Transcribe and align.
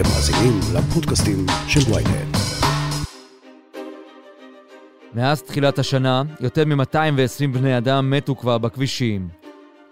אתם 0.00 0.08
מאזינים 0.08 0.60
לפודקאסטים 0.74 1.46
של 1.68 1.92
ויינט. 1.92 2.36
מאז 5.14 5.42
תחילת 5.42 5.78
השנה, 5.78 6.22
יותר 6.40 6.64
מ-220 6.64 7.46
בני 7.52 7.78
אדם 7.78 8.10
מתו 8.10 8.36
כבר 8.36 8.58
בכבישים. 8.58 9.28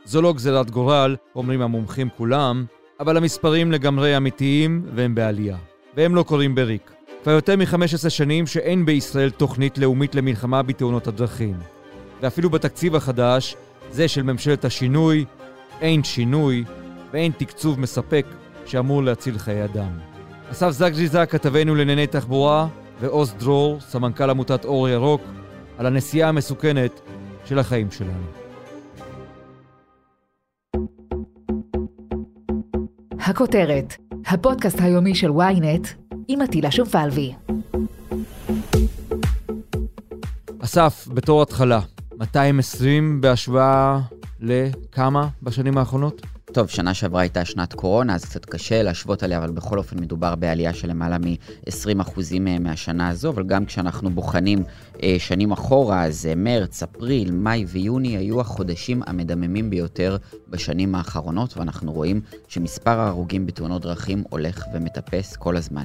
זו 0.04 0.22
לא 0.22 0.32
גזירת 0.32 0.71
גורל, 0.71 1.16
אומרים 1.34 1.62
המומחים 1.62 2.08
כולם, 2.16 2.64
אבל 3.00 3.16
המספרים 3.16 3.72
לגמרי 3.72 4.16
אמיתיים 4.16 4.86
והם 4.94 5.14
בעלייה. 5.14 5.56
והם 5.96 6.14
לא 6.14 6.22
קורים 6.22 6.54
בריק. 6.54 6.90
כבר 7.22 7.32
יותר 7.32 7.56
מ-15 7.56 8.09
שנים 8.11 8.46
שאין 8.46 8.86
בישראל 8.86 9.30
תוכנית 9.30 9.79
לאומית 9.79 10.14
למלחמה 10.14 10.62
בתאונות 10.62 11.06
הדרכים. 11.06 11.54
ואפילו 12.22 12.50
בתקציב 12.50 12.96
החדש, 12.96 13.56
זה 13.90 14.09
של 14.09 14.22
ממשלת 14.22 14.64
השינוי, 14.64 15.25
אין 15.80 16.04
שינוי 16.04 16.64
ואין 17.12 17.32
תקצוב 17.38 17.80
מספק 17.80 18.27
שאמור 18.69 19.03
להציל 19.03 19.39
חיי 19.39 19.64
אדם. 19.64 19.98
אסף 20.50 20.71
זגז'יזה, 20.71 21.27
כתבנו 21.27 21.75
לענייני 21.75 22.07
תחבורה, 22.07 22.67
ועוז 23.00 23.35
דרור, 23.39 23.81
סמנכ"ל 23.81 24.31
עמותת 24.31 24.64
אור 24.64 24.89
ירוק, 24.89 25.21
על 25.79 25.86
הנסיעה 25.86 26.29
המסוכנת 26.29 27.00
של 27.45 27.59
החיים 27.59 27.90
שלנו. 27.90 28.26
הכותרת, 33.20 33.95
הפודקאסט 34.27 34.81
היומי 34.81 35.14
של 35.14 35.31
ynet 35.31 35.89
עם 36.28 36.41
עטילה 36.41 36.70
שומפלבי. 36.70 37.34
אסף, 40.59 41.09
בתור 41.14 41.42
התחלה, 41.42 41.81
220 42.19 43.20
בהשוואה 43.20 44.00
לכמה 44.41 45.28
בשנים 45.42 45.78
האחרונות? 45.78 46.23
טוב, 46.58 46.69
שנה 46.69 46.94
שעברה 46.94 47.20
הייתה 47.20 47.44
שנת 47.44 47.72
קורונה, 47.72 48.14
אז 48.14 48.25
קצת 48.25 48.44
קשה 48.44 48.83
להשוות 48.83 49.22
עליה, 49.22 49.39
אבל 49.39 49.50
בכל 49.50 49.78
אופן 49.78 50.00
מדובר 50.00 50.34
בעלייה 50.34 50.75
של 50.75 50.89
למעלה 50.89 51.19
מ-20% 51.19 52.20
אה, 52.47 52.58
מהשנה 52.58 53.08
הזו, 53.08 53.31
אבל 53.31 53.42
גם 53.44 53.64
כשאנחנו 53.64 54.11
בוחנים 54.11 54.64
אה, 55.03 55.17
שנים 55.19 55.53
אחורה, 55.53 56.05
אז 56.05 56.27
אה, 56.27 56.34
מרץ, 56.34 56.83
אפריל, 56.83 57.31
מאי 57.31 57.64
ויוני 57.69 58.17
היו 58.17 58.41
החודשים 58.41 59.03
המדממים 59.06 59.70
ביותר 59.70 60.17
בשנים 60.48 60.95
האחרונות, 60.95 61.56
ואנחנו 61.56 61.92
רואים 61.92 62.20
שמספר 62.48 62.98
ההרוגים 62.98 63.47
בתאונות 63.47 63.83
דרכים 63.83 64.25
הולך 64.31 64.64
ומטפס 64.75 65.36
כל 65.36 65.56
הזמן. 65.56 65.84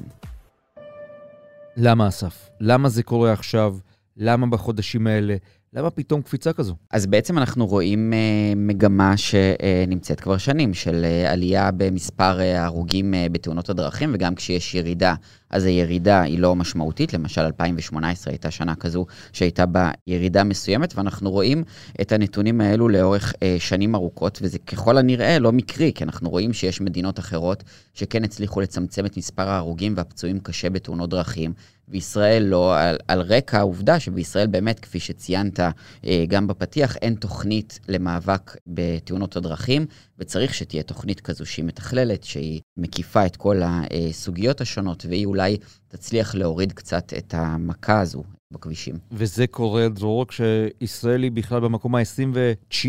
למה, 1.76 2.08
אסף? 2.08 2.50
למה 2.60 2.88
זה 2.88 3.02
קורה 3.02 3.32
עכשיו? 3.32 3.76
למה 4.16 4.46
בחודשים 4.46 5.06
האלה? 5.06 5.36
למה 5.76 5.90
פתאום 5.90 6.22
קפיצה 6.22 6.52
כזו? 6.52 6.74
אז 6.90 7.06
בעצם 7.06 7.38
אנחנו 7.38 7.66
רואים 7.66 8.12
uh, 8.12 8.58
מגמה 8.58 9.16
שנמצאת 9.16 10.20
כבר 10.20 10.36
שנים, 10.36 10.74
של 10.74 11.04
uh, 11.04 11.32
עלייה 11.32 11.70
במספר 11.70 12.38
uh, 12.38 12.42
ההרוגים 12.42 13.14
uh, 13.14 13.32
בתאונות 13.32 13.70
הדרכים, 13.70 14.10
וגם 14.14 14.34
כשיש 14.34 14.74
ירידה, 14.74 15.14
אז 15.50 15.64
הירידה 15.64 16.22
היא 16.22 16.38
לא 16.38 16.56
משמעותית. 16.56 17.14
למשל, 17.14 17.40
2018 17.40 18.32
הייתה 18.32 18.50
שנה 18.50 18.74
כזו 18.74 19.06
שהייתה 19.32 19.66
בה 19.66 19.90
ירידה 20.06 20.44
מסוימת, 20.44 20.94
ואנחנו 20.96 21.30
רואים 21.30 21.64
את 22.00 22.12
הנתונים 22.12 22.60
האלו 22.60 22.88
לאורך 22.88 23.32
uh, 23.32 23.38
שנים 23.58 23.94
ארוכות, 23.94 24.38
וזה 24.42 24.58
ככל 24.58 24.98
הנראה 24.98 25.38
לא 25.38 25.52
מקרי, 25.52 25.92
כי 25.94 26.04
אנחנו 26.04 26.30
רואים 26.30 26.52
שיש 26.52 26.80
מדינות 26.80 27.18
אחרות 27.18 27.64
שכן 27.94 28.24
הצליחו 28.24 28.60
לצמצם 28.60 29.06
את 29.06 29.16
מספר 29.16 29.48
ההרוגים 29.48 29.94
והפצועים 29.96 30.38
קשה 30.38 30.70
בתאונות 30.70 31.10
דרכים, 31.10 31.52
וישראל 31.88 32.42
לא, 32.42 32.78
על, 32.78 32.96
על 33.08 33.20
רקע 33.20 33.58
העובדה 33.58 34.00
שבישראל 34.00 34.46
באמת, 34.46 34.80
כפי 34.80 35.00
שציינת 35.00 35.60
אה, 35.60 36.24
גם 36.28 36.46
בפתיח, 36.46 36.96
אין 36.96 37.14
תוכנית 37.14 37.80
למאבק 37.88 38.56
בתאונות 38.66 39.36
הדרכים, 39.36 39.86
וצריך 40.18 40.54
שתהיה 40.54 40.82
תוכנית 40.82 41.20
כזו 41.20 41.46
שהיא 41.46 41.64
מתכללת, 41.64 42.24
שהיא 42.24 42.60
מקיפה 42.76 43.26
את 43.26 43.36
כל 43.36 43.60
הסוגיות 43.64 44.60
השונות, 44.60 45.06
והיא 45.08 45.26
אולי 45.26 45.56
תצליח 45.88 46.34
להוריד 46.34 46.72
קצת 46.72 47.12
את 47.18 47.34
המכה 47.34 48.00
הזו 48.00 48.24
בכבישים. 48.50 48.98
וזה 49.12 49.46
קורה, 49.46 49.88
דרור, 49.88 50.26
כשישראל 50.26 51.22
היא 51.22 51.32
בכלל 51.32 51.60
במקום 51.60 51.94
ה-29 51.94 52.88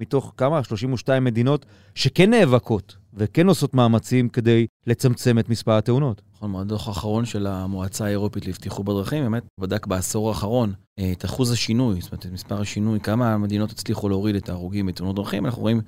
מתוך 0.00 0.34
כמה? 0.36 0.64
32 0.64 1.24
מדינות 1.24 1.66
שכן 1.94 2.30
נאבקות 2.30 2.96
וכן 3.18 3.46
עושות 3.46 3.74
מאמצים 3.74 4.28
כדי 4.28 4.66
לצמצם 4.86 5.38
את 5.38 5.48
מספר 5.48 5.72
התאונות. 5.72 6.22
נכון, 6.34 6.50
מאוד 6.50 6.66
הדוח 6.66 6.88
האחרון 6.88 7.24
של 7.24 7.46
המועצה 7.46 8.04
האירופית 8.04 8.46
לבטיחות 8.46 8.84
בדרכים, 8.84 9.22
באמת 9.22 9.42
בדק 9.60 9.86
בעשור 9.86 10.28
האחרון 10.28 10.72
אה, 10.98 11.12
את 11.12 11.24
אחוז 11.24 11.52
השינוי, 11.52 12.00
זאת 12.00 12.12
אומרת, 12.12 12.26
את 12.26 12.32
מספר 12.32 12.60
השינוי, 12.60 13.00
כמה 13.00 13.34
המדינות 13.34 13.70
הצליחו 13.70 14.08
להוריד 14.08 14.36
את 14.36 14.48
ההרוגים 14.48 14.86
בתאונות 14.86 15.16
דרכים, 15.16 15.46
אנחנו 15.46 15.62
רואים 15.62 15.80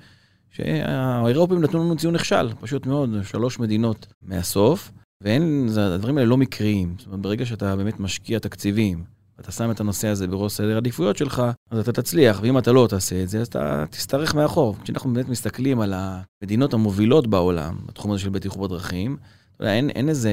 שהאירופים 0.49 1.61
נתנו 1.61 1.83
לנו 1.83 1.95
ציון 1.95 2.15
נכשל, 2.15 2.49
פשוט 2.59 2.85
מאוד, 2.85 3.09
שלוש 3.23 3.59
מדינות 3.59 4.07
מהסוף, 4.21 4.91
ואין, 5.23 5.69
הדברים 5.77 6.17
האלה 6.17 6.29
לא 6.29 6.37
מקריים. 6.37 6.95
זאת 6.97 7.07
אומרת, 7.07 7.19
ברגע 7.19 7.45
שאתה 7.45 7.75
באמת 7.75 7.99
משקיע 7.99 8.39
תקציבים, 8.39 9.03
ואתה 9.41 9.51
שם 9.51 9.71
את 9.71 9.79
הנושא 9.79 10.07
הזה 10.07 10.27
בראש 10.27 10.53
סדר 10.53 10.73
העדיפויות 10.73 11.17
שלך, 11.17 11.43
אז 11.71 11.79
אתה 11.79 11.91
תצליח, 11.91 12.39
ואם 12.41 12.57
אתה 12.57 12.71
לא 12.71 12.87
תעשה 12.89 13.23
את 13.23 13.29
זה, 13.29 13.41
אז 13.41 13.47
אתה 13.47 13.85
תשתרך 13.89 14.35
מאחור. 14.35 14.75
כשאנחנו 14.83 15.13
באמת 15.13 15.29
מסתכלים 15.29 15.81
על 15.81 15.93
המדינות 15.95 16.73
המובילות 16.73 17.27
בעולם, 17.27 17.75
בתחום 17.85 18.11
הזה 18.11 18.21
של 18.21 18.29
בטיחות 18.29 18.69
בדרכים, 18.69 19.17
אין, 19.61 19.89
אין 19.89 20.09
איזה 20.09 20.31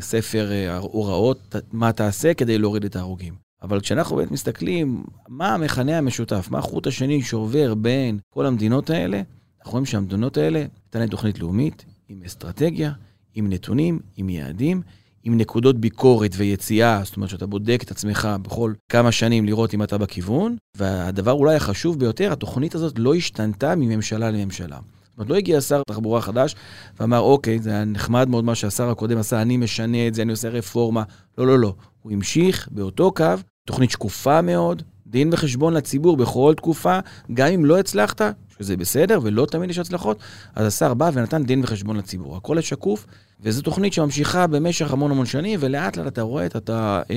ספר 0.00 0.50
אה, 0.52 0.78
הוראות 0.78 1.56
מה 1.72 1.92
תעשה 1.92 2.34
כדי 2.34 2.58
להוריד 2.58 2.84
את 2.84 2.96
ההרוגים. 2.96 3.34
אבל 3.62 3.80
כשאנחנו 3.80 4.16
באמת 4.16 4.30
מסתכלים 4.30 5.04
מה 5.28 5.54
המכנה 5.54 5.98
המשותף, 5.98 6.48
מה 6.50 6.58
החוט 6.58 6.86
השני 6.86 7.22
שעובר 7.22 7.74
בין 7.74 8.18
כל 8.30 8.46
המדינות 8.46 8.90
האלה, 8.90 9.22
אנחנו 9.58 9.72
רואים 9.72 9.86
שהמדינות 9.86 10.36
האלה, 10.36 10.58
הייתה 10.58 10.98
להן 10.98 11.08
תוכנית 11.08 11.38
לאומית, 11.38 11.84
עם 12.08 12.22
אסטרטגיה, 12.26 12.92
עם 13.34 13.52
נתונים, 13.52 14.00
עם 14.16 14.28
יעדים, 14.28 14.82
עם 15.26 15.36
נקודות 15.36 15.78
ביקורת 15.78 16.30
ויציאה, 16.36 17.00
זאת 17.04 17.16
אומרת 17.16 17.30
שאתה 17.30 17.46
בודק 17.46 17.80
את 17.82 17.90
עצמך 17.90 18.28
בכל 18.42 18.72
כמה 18.88 19.12
שנים 19.12 19.44
לראות 19.44 19.74
אם 19.74 19.82
אתה 19.82 19.98
בכיוון, 19.98 20.56
והדבר 20.76 21.32
אולי 21.32 21.56
החשוב 21.56 21.98
ביותר, 21.98 22.32
התוכנית 22.32 22.74
הזאת 22.74 22.98
לא 22.98 23.14
השתנתה 23.14 23.74
מממשלה 23.76 24.30
לממשלה. 24.30 24.76
זאת 24.76 25.18
אומרת, 25.18 25.30
לא 25.30 25.36
הגיע 25.36 25.60
שר 25.60 25.82
תחבורה 25.86 26.20
חדש 26.20 26.54
ואמר, 27.00 27.20
אוקיי, 27.20 27.58
זה 27.58 27.70
היה 27.70 27.84
נחמד 27.84 28.28
מאוד 28.28 28.44
מה 28.44 28.54
שהשר 28.54 28.90
הקודם 28.90 29.18
עשה, 29.18 29.42
אני 29.42 29.56
משנה 29.56 30.08
את 30.08 30.14
זה, 30.14 30.22
אני 30.22 30.30
עושה 30.30 30.48
רפורמה. 30.48 31.02
לא, 31.38 31.46
לא, 31.46 31.58
לא. 31.58 31.74
הוא 32.02 32.12
המשיך 32.12 32.68
באותו 32.70 33.12
קו, 33.12 33.34
תוכנית 33.66 33.90
שקופה 33.90 34.42
מאוד, 34.42 34.82
דין 35.06 35.28
וחשבון 35.32 35.74
לציבור 35.74 36.16
בכל 36.16 36.54
תקופה, 36.56 36.98
גם 37.34 37.48
אם 37.48 37.64
לא 37.64 37.78
הצלחת, 37.78 38.22
שזה 38.58 38.76
בסדר 38.76 39.18
ולא 39.22 39.46
תמיד 39.46 39.70
יש 39.70 39.78
הצלחות, 39.78 40.18
אז 40.54 40.66
השר 40.66 40.94
בא 40.94 41.10
ונתן 41.14 41.44
דין 41.44 41.60
וחשבון 41.64 41.96
לציבור. 41.96 42.36
הכל 42.36 42.60
שקוף, 42.60 43.06
וזו 43.40 43.62
תוכנית 43.62 43.92
שממשיכה 43.92 44.46
במשך 44.46 44.92
המון 44.92 45.10
המון 45.10 45.26
שנים, 45.26 45.58
ולאט 45.62 45.96
לאט 45.96 46.06
אתה 46.06 46.22
רואה 46.22 46.46
את 46.46 46.70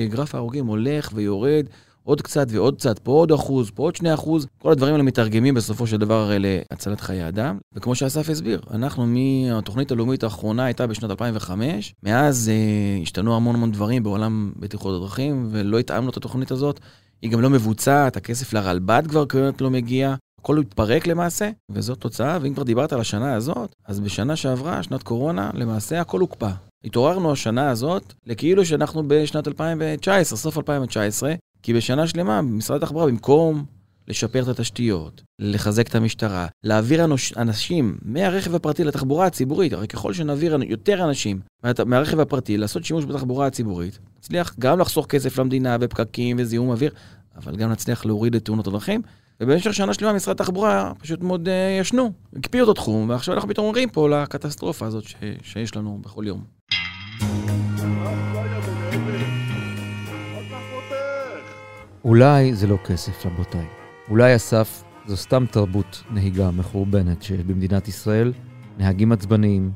גרף 0.08 0.34
ההרוגים 0.34 0.66
הולך 0.66 1.10
ויורד. 1.14 1.66
עוד 2.04 2.22
קצת 2.22 2.46
ועוד 2.50 2.76
קצת, 2.76 2.98
פה 2.98 3.12
עוד 3.12 3.32
אחוז, 3.32 3.70
פה 3.70 3.82
עוד 3.82 3.96
שני 3.96 4.14
אחוז. 4.14 4.46
כל 4.58 4.72
הדברים 4.72 4.92
האלה 4.92 5.02
מתרגמים 5.02 5.54
בסופו 5.54 5.86
של 5.86 5.96
דבר 5.96 6.14
הרי 6.14 6.36
להצלת 6.38 7.00
חיי 7.00 7.28
אדם. 7.28 7.58
וכמו 7.74 7.94
שאסף 7.94 8.28
הסביר, 8.30 8.60
אנחנו 8.70 9.06
מהתוכנית 9.06 9.90
הלאומית 9.90 10.22
האחרונה 10.22 10.64
הייתה 10.64 10.86
בשנת 10.86 11.10
2005, 11.10 11.94
מאז 12.02 12.48
אה, 12.48 13.02
השתנו 13.02 13.36
המון 13.36 13.54
המון 13.54 13.72
דברים 13.72 14.02
בעולם 14.02 14.52
בטיחות 14.56 14.96
הדרכים, 14.96 15.48
ולא 15.50 15.78
התאמנו 15.78 16.10
את 16.10 16.16
התוכנית 16.16 16.50
הזאת. 16.50 16.80
היא 17.22 17.30
גם 17.30 17.40
לא 17.40 17.50
מבוצעת, 17.50 18.16
הכסף 18.16 18.52
לרלב"ד 18.52 19.02
כבר 19.08 19.26
כמעט 19.26 19.60
לא 19.60 19.70
מגיע. 19.70 20.14
הכל 20.40 20.58
התפרק 20.58 21.06
למעשה, 21.06 21.50
וזאת 21.70 21.98
תוצאה, 21.98 22.38
ואם 22.42 22.54
כבר 22.54 22.62
דיברת 22.62 22.92
על 22.92 23.00
השנה 23.00 23.34
הזאת, 23.34 23.74
אז 23.84 24.00
בשנה 24.00 24.36
שעברה, 24.36 24.82
שנת 24.82 25.02
קורונה, 25.02 25.50
למעשה 25.54 26.00
הכל 26.00 26.20
הוקפא. 26.20 26.50
התעוררנו 26.84 27.32
השנה 27.32 27.70
הזאת 27.70 28.14
לכאילו 28.26 28.64
שאנחנו 28.64 29.08
בשנת 29.08 29.48
2019, 29.48 30.38
סוף 30.38 30.58
2019, 30.58 31.34
כי 31.62 31.74
בשנה 31.74 32.06
שלמה 32.06 32.42
משרד 32.42 32.82
התחבורה, 32.82 33.06
במקום 33.06 33.64
לשפר 34.08 34.42
את 34.42 34.48
התשתיות, 34.48 35.22
לחזק 35.38 35.88
את 35.88 35.94
המשטרה, 35.94 36.46
להעביר 36.64 37.04
אנשים 37.36 37.98
מהרכב 38.02 38.54
הפרטי 38.54 38.84
לתחבורה 38.84 39.26
הציבורית, 39.26 39.72
הרי 39.72 39.88
ככל 39.88 40.12
שנעביר 40.12 40.58
יותר 40.66 41.04
אנשים 41.04 41.40
מהרכב 41.86 42.20
הפרטי 42.20 42.56
לעשות 42.56 42.84
שימוש 42.84 43.04
בתחבורה 43.04 43.46
הציבורית, 43.46 43.98
נצליח 44.18 44.54
גם 44.58 44.78
לחסוך 44.78 45.06
כסף 45.06 45.38
למדינה 45.38 45.76
ופקקים 45.80 46.36
וזיהום 46.40 46.70
אוויר, 46.70 46.92
אבל 47.36 47.56
גם 47.56 47.70
נצליח 47.70 48.04
להוריד 48.04 48.34
את 48.34 48.44
תאונות 48.44 48.66
הדרכים. 48.66 49.02
ובמשך 49.40 49.74
שנה 49.74 49.94
שלמה 49.94 50.12
משרד 50.12 50.40
התחבורה 50.40 50.92
פשוט 50.98 51.22
מאוד 51.22 51.48
uh, 51.48 51.80
ישנו, 51.80 52.12
הקפיאו 52.36 52.64
את 52.64 52.68
התחום, 52.68 53.08
ועכשיו 53.10 53.34
אנחנו 53.34 53.48
פתאום 53.48 53.66
אומרים 53.66 53.88
פה 53.88 54.08
לקטסטרופה 54.08 54.86
הזאת 54.86 55.04
ש, 55.04 55.16
שיש 55.42 55.76
לנו 55.76 55.98
בכל 56.02 56.24
יום. 56.26 56.44
אולי 62.04 62.54
זה 62.54 62.66
לא 62.66 62.76
כסף, 62.76 63.26
רבותיי. 63.26 63.66
אולי 64.08 64.36
אסף 64.36 64.82
זו 65.06 65.16
סתם 65.16 65.44
תרבות 65.50 66.02
נהיגה 66.10 66.50
מחורבנת 66.50 67.22
שיש 67.22 67.40
במדינת 67.40 67.88
ישראל. 67.88 68.32
נהגים 68.78 69.12
עצבניים, 69.12 69.72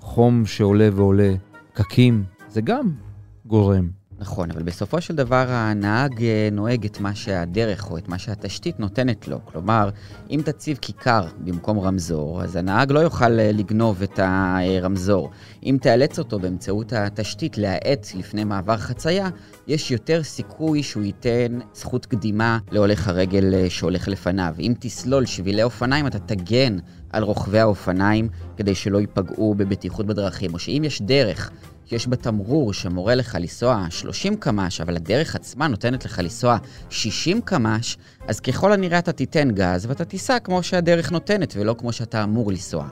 חום 0.00 0.46
שעולה 0.46 0.88
ועולה, 0.92 1.34
פקקים, 1.72 2.24
זה 2.48 2.60
גם 2.60 2.92
גורם 3.46 3.88
נכון, 4.18 4.50
אבל 4.50 4.62
בסופו 4.62 5.00
של 5.00 5.14
דבר 5.14 5.44
הנהג 5.48 6.22
אה, 6.24 6.48
נוהג 6.52 6.84
את 6.84 7.00
מה 7.00 7.14
שהדרך 7.14 7.90
או 7.90 7.98
את 7.98 8.08
מה 8.08 8.18
שהתשתית 8.18 8.80
נותנת 8.80 9.28
לו. 9.28 9.38
כלומר, 9.44 9.90
אם 10.30 10.40
תציב 10.44 10.78
כיכר 10.80 11.26
במקום 11.38 11.78
רמזור, 11.78 12.42
אז 12.42 12.56
הנהג 12.56 12.92
לא 12.92 13.00
יוכל 13.00 13.40
אה, 13.40 13.50
לגנוב 13.52 14.02
את 14.02 14.20
הרמזור. 14.22 15.30
אם 15.62 15.78
תאלץ 15.82 16.18
אותו 16.18 16.38
באמצעות 16.38 16.92
התשתית 16.92 17.58
להאט 17.58 18.06
לפני 18.14 18.44
מעבר 18.44 18.76
חצייה, 18.76 19.28
יש 19.66 19.90
יותר 19.90 20.22
סיכוי 20.22 20.82
שהוא 20.82 21.02
ייתן 21.02 21.58
זכות 21.74 22.06
קדימה 22.06 22.58
להולך 22.72 23.08
הרגל 23.08 23.54
אה, 23.54 23.70
שהולך 23.70 24.08
לפניו. 24.08 24.54
אם 24.58 24.74
תסלול 24.78 25.26
שבילי 25.26 25.62
אופניים, 25.62 26.06
אתה 26.06 26.18
תגן 26.18 26.78
על 27.10 27.22
רוכבי 27.22 27.58
האופניים 27.58 28.28
כדי 28.56 28.74
שלא 28.74 29.00
ייפגעו 29.00 29.54
בבטיחות 29.54 30.06
בדרכים. 30.06 30.54
או 30.54 30.58
שאם 30.58 30.82
יש 30.84 31.02
דרך 31.02 31.50
שיש 31.88 32.06
בה 32.06 32.16
תמרור 32.16 32.72
שמורה 32.72 33.14
לך 33.14 33.36
לנסוע 33.40 33.86
30 33.90 34.36
קמ"ש, 34.36 34.80
אבל 34.80 34.96
הדרך 34.96 35.34
עצמה 35.34 35.68
נותנת 35.68 36.04
לך 36.04 36.18
לנסוע 36.18 36.56
60 36.90 37.40
קמ"ש, 37.40 37.96
אז 38.28 38.40
ככל 38.40 38.72
הנראה 38.72 38.98
אתה 38.98 39.12
תיתן 39.12 39.50
גז 39.50 39.86
ואתה 39.86 40.04
תיסע 40.04 40.38
כמו 40.38 40.62
שהדרך 40.62 41.12
נותנת 41.12 41.54
ולא 41.56 41.74
כמו 41.78 41.92
שאתה 41.92 42.24
אמור 42.24 42.50
לנסוע. 42.50 42.88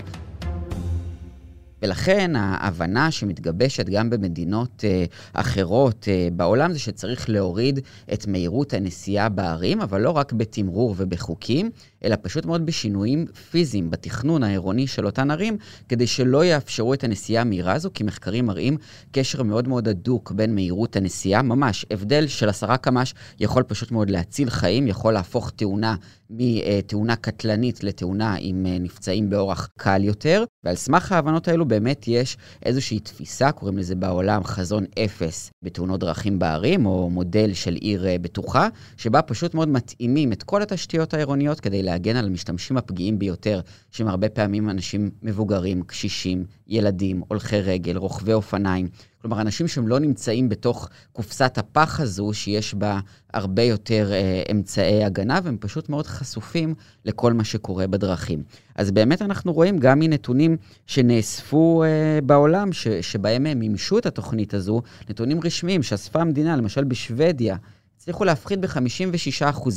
ולכן 1.84 2.36
ההבנה 2.36 3.10
שמתגבשת 3.10 3.88
גם 3.88 4.10
במדינות 4.10 4.84
אה, 4.84 5.04
אחרות 5.32 6.08
אה, 6.08 6.28
בעולם 6.32 6.72
זה 6.72 6.78
שצריך 6.78 7.30
להוריד 7.30 7.80
את 8.12 8.26
מהירות 8.26 8.72
הנסיעה 8.72 9.28
בערים, 9.28 9.80
אבל 9.80 10.00
לא 10.00 10.10
רק 10.10 10.32
בתמרור 10.32 10.94
ובחוקים, 10.98 11.70
אלא 12.04 12.16
פשוט 12.22 12.46
מאוד 12.46 12.66
בשינויים 12.66 13.26
פיזיים 13.50 13.90
בתכנון 13.90 14.42
העירוני 14.42 14.86
של 14.86 15.06
אותן 15.06 15.30
ערים, 15.30 15.56
כדי 15.88 16.06
שלא 16.06 16.44
יאפשרו 16.44 16.94
את 16.94 17.04
הנסיעה 17.04 17.42
המהירה 17.42 17.72
הזו, 17.72 17.90
כי 17.94 18.04
מחקרים 18.04 18.46
מראים 18.46 18.76
קשר 19.12 19.42
מאוד 19.42 19.68
מאוד 19.68 19.88
הדוק 19.88 20.32
בין 20.32 20.54
מהירות 20.54 20.96
הנסיעה, 20.96 21.42
ממש 21.42 21.86
הבדל 21.90 22.26
של 22.26 22.48
עשרה 22.48 22.76
קמ"ש 22.76 23.14
יכול 23.40 23.62
פשוט 23.62 23.90
מאוד 23.90 24.10
להציל 24.10 24.50
חיים, 24.50 24.86
יכול 24.86 25.12
להפוך 25.12 25.50
תאונה 25.50 25.96
מתאונה 26.30 27.16
קטלנית 27.16 27.84
לתאונה 27.84 28.36
עם 28.38 28.66
אה, 28.66 28.78
נפצעים 28.78 29.30
באורח 29.30 29.68
קל 29.78 30.04
יותר, 30.04 30.44
ועל 30.64 30.74
סמך 30.74 31.12
ההבנות 31.12 31.48
האלו 31.48 31.68
באמת 31.74 32.04
יש 32.08 32.36
איזושהי 32.64 33.00
תפיסה, 33.00 33.52
קוראים 33.52 33.78
לזה 33.78 33.94
בעולם 33.94 34.44
חזון 34.44 34.84
אפס 35.04 35.50
בתאונות 35.62 36.00
דרכים 36.00 36.38
בערים, 36.38 36.86
או 36.86 37.10
מודל 37.10 37.54
של 37.54 37.74
עיר 37.74 38.06
אה, 38.06 38.18
בטוחה, 38.18 38.68
שבה 38.96 39.22
פשוט 39.22 39.54
מאוד 39.54 39.68
מתאימים 39.68 40.32
את 40.32 40.42
כל 40.42 40.62
התשתיות 40.62 41.14
העירוניות 41.14 41.60
כדי 41.60 41.82
להגן 41.82 42.16
על 42.16 42.26
המשתמשים 42.26 42.76
הפגיעים 42.76 43.18
ביותר, 43.18 43.60
שהם 43.90 44.08
הרבה 44.08 44.28
פעמים 44.28 44.70
אנשים 44.70 45.10
מבוגרים, 45.22 45.82
קשישים, 45.82 46.44
ילדים, 46.68 47.22
הולכי 47.28 47.60
רגל, 47.60 47.96
רוכבי 47.96 48.32
אופניים. 48.32 48.88
כלומר, 49.24 49.40
אנשים 49.40 49.68
שהם 49.68 49.88
לא 49.88 49.98
נמצאים 49.98 50.48
בתוך 50.48 50.88
קופסת 51.12 51.58
הפח 51.58 52.00
הזו, 52.00 52.30
שיש 52.32 52.74
בה 52.74 53.00
הרבה 53.34 53.62
יותר 53.62 54.12
אה, 54.12 54.42
אמצעי 54.50 55.04
הגנה, 55.04 55.40
והם 55.44 55.56
פשוט 55.60 55.88
מאוד 55.88 56.06
חשופים 56.06 56.74
לכל 57.04 57.32
מה 57.32 57.44
שקורה 57.44 57.86
בדרכים. 57.86 58.42
אז 58.74 58.90
באמת 58.90 59.22
אנחנו 59.22 59.52
רואים 59.52 59.78
גם 59.78 59.98
מנתונים 59.98 60.56
שנאספו 60.86 61.84
אה, 61.84 62.18
בעולם, 62.22 62.72
ש, 62.72 62.88
שבהם 62.88 63.46
הם 63.46 63.58
מימשו 63.58 63.98
את 63.98 64.06
התוכנית 64.06 64.54
הזו, 64.54 64.82
נתונים 65.10 65.40
רשמיים 65.44 65.82
שאספה 65.82 66.20
המדינה, 66.20 66.56
למשל 66.56 66.84
בשוודיה, 66.84 67.56
הצליחו 67.96 68.24
להפחית 68.24 68.60
ב-56% 68.60 69.68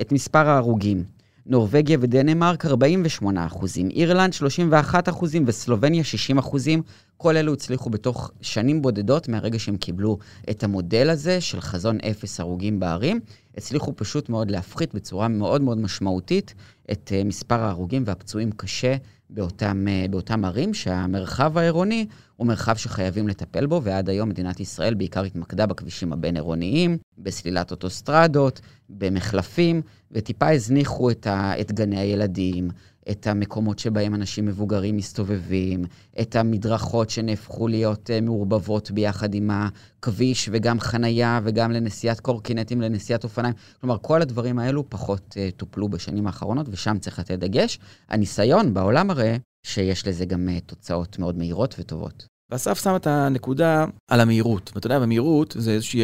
את 0.00 0.12
מספר 0.12 0.48
ההרוגים. 0.48 1.19
נורבגיה 1.46 1.98
ודנמרק 2.00 2.66
48 2.66 3.46
אחוזים, 3.46 3.90
אירלנד 3.90 4.32
31 4.32 5.08
אחוזים 5.08 5.44
וסלובניה 5.46 6.04
60 6.04 6.38
אחוזים. 6.38 6.82
כל 7.16 7.36
אלו 7.36 7.52
הצליחו 7.52 7.90
בתוך 7.90 8.30
שנים 8.40 8.82
בודדות 8.82 9.28
מהרגע 9.28 9.58
שהם 9.58 9.76
קיבלו 9.76 10.18
את 10.50 10.64
המודל 10.64 11.10
הזה 11.10 11.40
של 11.40 11.60
חזון 11.60 11.98
אפס 12.10 12.40
הרוגים 12.40 12.80
בערים. 12.80 13.20
הצליחו 13.56 13.92
פשוט 13.96 14.28
מאוד 14.28 14.50
להפחית 14.50 14.94
בצורה 14.94 15.28
מאוד 15.28 15.62
מאוד 15.62 15.78
משמעותית 15.78 16.54
את 16.92 17.12
אה, 17.14 17.24
מספר 17.24 17.60
ההרוגים 17.60 18.02
והפצועים 18.06 18.50
קשה 18.52 18.96
באותם, 19.32 19.88
אה, 19.88 20.06
באותם 20.10 20.44
ערים, 20.44 20.74
שהמרחב 20.74 21.58
העירוני 21.58 22.06
הוא 22.36 22.46
מרחב 22.46 22.76
שחייבים 22.76 23.28
לטפל 23.28 23.66
בו, 23.66 23.82
ועד 23.82 24.08
היום 24.08 24.28
מדינת 24.28 24.60
ישראל 24.60 24.94
בעיקר 24.94 25.22
התמקדה 25.22 25.66
בכבישים 25.66 26.12
הבין-עירוניים, 26.12 26.98
בסלילת 27.18 27.70
אוטוסטרדות, 27.70 28.60
במחלפים, 28.88 29.82
וטיפה 30.12 30.50
הזניחו 30.50 31.10
את, 31.10 31.26
ה, 31.26 31.60
את 31.60 31.72
גני 31.72 31.98
הילדים, 31.98 32.68
את 33.10 33.26
המקומות 33.26 33.78
שבהם 33.78 34.14
אנשים 34.14 34.46
מבוגרים 34.46 34.96
מסתובבים, 34.96 35.84
את 36.20 36.36
המדרכות 36.36 37.10
שנהפכו 37.10 37.68
להיות 37.68 38.10
uh, 38.10 38.24
מעורבבות 38.24 38.90
ביחד 38.90 39.34
עם 39.34 39.50
הכביש, 39.50 40.48
וגם 40.52 40.80
חנייה, 40.80 41.40
וגם 41.44 41.72
לנסיעת 41.72 42.20
קורקינטים, 42.20 42.80
לנסיעת 42.80 43.24
אופניים. 43.24 43.54
כלומר, 43.80 43.96
כל 44.02 44.22
הדברים 44.22 44.58
האלו 44.58 44.90
פחות 44.90 45.36
uh, 45.36 45.56
טופלו 45.56 45.88
בשנים 45.88 46.26
האחרונות, 46.26 46.66
ושם 46.70 46.98
צריך 46.98 47.18
לתת 47.18 47.38
דגש. 47.38 47.78
הניסיון 48.08 48.74
בעולם 48.74 49.06
מראה 49.06 49.36
שיש 49.66 50.06
לזה 50.06 50.24
גם 50.24 50.48
uh, 50.48 50.60
תוצאות 50.66 51.18
מאוד 51.18 51.38
מהירות 51.38 51.74
וטובות. 51.78 52.26
ואסף 52.50 52.82
שם 52.84 52.96
את 52.96 53.06
הנקודה 53.06 53.84
על 54.08 54.20
המהירות. 54.20 54.70
ואתה 54.74 54.86
יודע, 54.86 54.98
במהירות 54.98 55.56
זה 55.58 55.70
איזושהי 55.70 56.00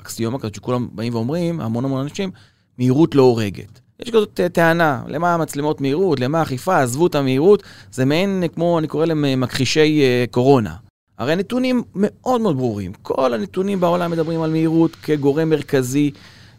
אקסיומה 0.00 0.38
כזאת 0.38 0.54
שכולם 0.54 0.88
באים 0.92 1.14
ואומרים, 1.14 1.60
המון 1.60 1.84
המון 1.84 2.00
אנשים, 2.00 2.30
מהירות 2.78 3.14
לא 3.14 3.22
הורגת. 3.22 3.80
יש 4.02 4.10
כזאת 4.10 4.40
טענה, 4.52 5.02
למה 5.06 5.34
המצלמות 5.34 5.80
מהירות, 5.80 6.20
למה 6.20 6.42
אכיפה, 6.42 6.82
עזבו 6.82 7.06
את 7.06 7.14
המהירות, 7.14 7.62
זה 7.92 8.04
מעין 8.04 8.44
כמו, 8.54 8.78
אני 8.78 8.86
קורא 8.86 9.06
להם 9.06 9.40
מכחישי 9.40 10.00
uh, 10.00 10.30
קורונה. 10.30 10.74
הרי 11.18 11.32
הנתונים 11.32 11.82
מאוד 11.94 12.40
מאוד 12.40 12.56
ברורים. 12.56 12.92
כל 13.02 13.34
הנתונים 13.34 13.80
בעולם 13.80 14.10
מדברים 14.10 14.42
על 14.42 14.50
מהירות 14.50 14.96
כגורם 14.96 15.50
מרכזי 15.50 16.10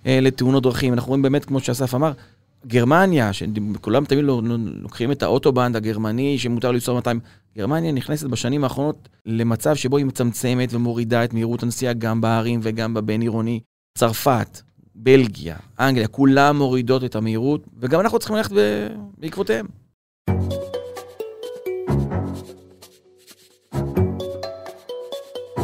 לתאונות 0.06 0.64
דרכים. 0.64 0.94
אנחנו 0.94 1.10
רואים 1.10 1.22
באמת, 1.22 1.46
כמו 1.46 1.60
שאסף 1.60 1.96
אמר, 1.96 2.12
גרמניה, 2.68 3.34
שכולם 3.34 4.06
תמיד 4.06 4.24
לא, 4.24 4.42
לא, 4.44 4.56
לוקחים 4.82 5.12
את 5.12 5.24
האוטובנד 5.24 5.76
הגרמני 5.76 6.38
שמותר 6.38 6.72
לנסוע 6.72 6.96
200, 6.96 7.20
גרמניה 7.58 7.92
נכנסת 7.92 8.28
בשנים 8.28 8.64
האחרונות 8.64 9.10
למצב 9.26 9.76
שבו 9.76 9.98
היא 9.98 10.06
מצמצמת 10.06 10.74
ומורידה 10.74 11.24
את 11.24 11.34
מהירות 11.34 11.64
הנסיעה 11.64 11.94
גם 11.94 12.22
בערים 12.22 12.60
וגם 12.64 12.94
בבין 12.94 13.22
עירוני. 13.22 13.60
צרפת, 13.98 14.62
בלגיה, 15.02 15.56
אנגליה, 15.80 16.08
כולם 16.08 16.58
מורידות 16.58 17.04
את 17.04 17.16
המהירות, 17.16 17.64
וגם 17.80 18.00
אנחנו 18.00 18.20
צריכים 18.20 18.38
ללכת 18.38 18.52
בעקבותיהם. 19.18 19.66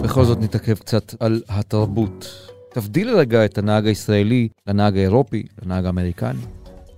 בכל 0.03 0.25
זאת 0.25 0.37
נתעכב 0.41 0.73
קצת 0.73 1.15
על 1.19 1.41
התרבות. 1.49 2.49
תבדיל 2.73 3.15
רגע 3.15 3.45
את 3.45 3.57
הנהג 3.57 3.87
הישראלי 3.87 4.47
לנהג 4.67 4.97
האירופי, 4.97 5.43
לנהג 5.65 5.85
האמריקני. 5.85 6.41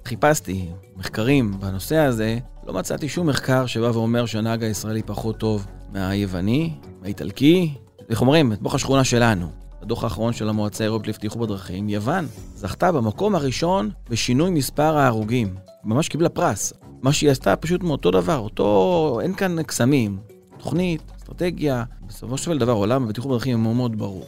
חיפשתי 0.06 0.70
מחקרים 0.98 1.60
בנושא 1.60 1.96
הזה, 1.96 2.38
לא 2.68 2.74
מצאתי 2.74 3.10
שום 3.10 3.28
מחקר 3.28 3.66
שבא 3.66 3.86
ואומר 3.86 4.26
שהנהג 4.26 4.64
הישראלי 4.64 5.02
פחות 5.04 5.38
טוב 5.38 5.66
מהיווני, 5.94 6.74
מהאיטלקי. 7.02 7.74
איך 8.10 8.22
אומרים? 8.22 8.54
את 8.54 8.62
בוך 8.62 8.76
השכונה 8.76 9.04
שלנו. 9.04 9.67
בדוח 9.82 10.04
האחרון 10.04 10.34
של 10.34 10.50
המועצה 10.50 10.84
האירופית 10.84 11.08
לבטיחות 11.08 11.40
בדרכים, 11.40 11.90
יוון 11.90 12.28
זכתה 12.56 12.92
במקום 12.92 13.36
הראשון 13.36 13.90
בשינוי 14.10 14.50
מספר 14.50 14.98
ההרוגים. 14.98 15.56
ממש 15.84 16.10
קיבלה 16.10 16.30
פרס. 16.30 16.74
מה 17.02 17.14
שהיא 17.14 17.32
עשתה 17.32 17.56
פשוט 17.56 17.84
מאותו 17.84 18.12
דבר, 18.12 18.38
אותו, 18.38 19.20
אין 19.24 19.34
כאן 19.34 19.64
קסמים. 19.64 20.18
תוכנית, 20.58 21.02
אסטרטגיה, 21.18 21.84
בסופו 22.08 22.38
של 22.38 22.58
דבר 22.58 22.72
עולם 22.72 23.04
הבטיחות 23.04 23.32
בדרכים 23.32 23.64
הוא 23.64 23.76
מאוד 23.76 23.98
ברור. 23.98 24.26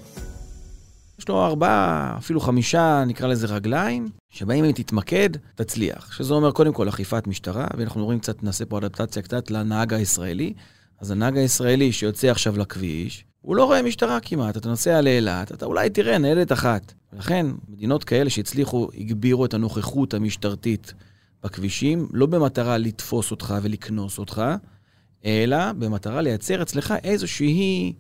יש 1.19 1.29
לו 1.29 1.45
ארבעה, 1.45 2.15
אפילו 2.17 2.39
חמישה, 2.39 3.03
נקרא 3.07 3.27
לזה 3.27 3.47
רגליים, 3.47 4.07
שבהם 4.29 4.63
אם 4.63 4.71
תתמקד, 4.71 5.29
תצליח. 5.55 6.11
שזה 6.17 6.33
אומר 6.33 6.51
קודם 6.51 6.73
כל 6.73 6.89
אכיפת 6.89 7.27
משטרה, 7.27 7.67
ואנחנו 7.77 8.05
רואים 8.05 8.19
קצת, 8.19 8.43
נעשה 8.43 8.65
פה 8.65 8.77
אדפטציה 8.77 9.21
קצת 9.21 9.51
לנהג 9.51 9.93
הישראלי. 9.93 10.53
אז 10.99 11.11
הנהג 11.11 11.37
הישראלי 11.37 11.91
שיוצא 11.91 12.27
עכשיו 12.27 12.57
לכביש, 12.57 13.25
הוא 13.41 13.55
לא 13.55 13.65
רואה 13.65 13.81
משטרה 13.81 14.19
כמעט, 14.19 14.57
אתה 14.57 14.69
נוסע 14.69 15.01
לאילת, 15.01 15.51
אתה 15.51 15.65
אולי 15.65 15.89
תראה 15.89 16.17
ניידת 16.17 16.51
אחת. 16.51 16.93
ולכן, 17.13 17.45
מדינות 17.69 18.03
כאלה 18.03 18.29
שהצליחו, 18.29 18.89
הגבירו 18.97 19.45
את 19.45 19.53
הנוכחות 19.53 20.13
המשטרתית 20.13 20.93
בכבישים, 21.43 22.07
לא 22.13 22.25
במטרה 22.25 22.77
לתפוס 22.77 23.31
אותך 23.31 23.55
ולקנוס 23.61 24.17
אותך, 24.17 24.41
אלא 25.25 25.71
במטרה 25.71 26.21
לייצר 26.21 26.61
אצלך 26.61 26.93
איזושהי 27.03 27.93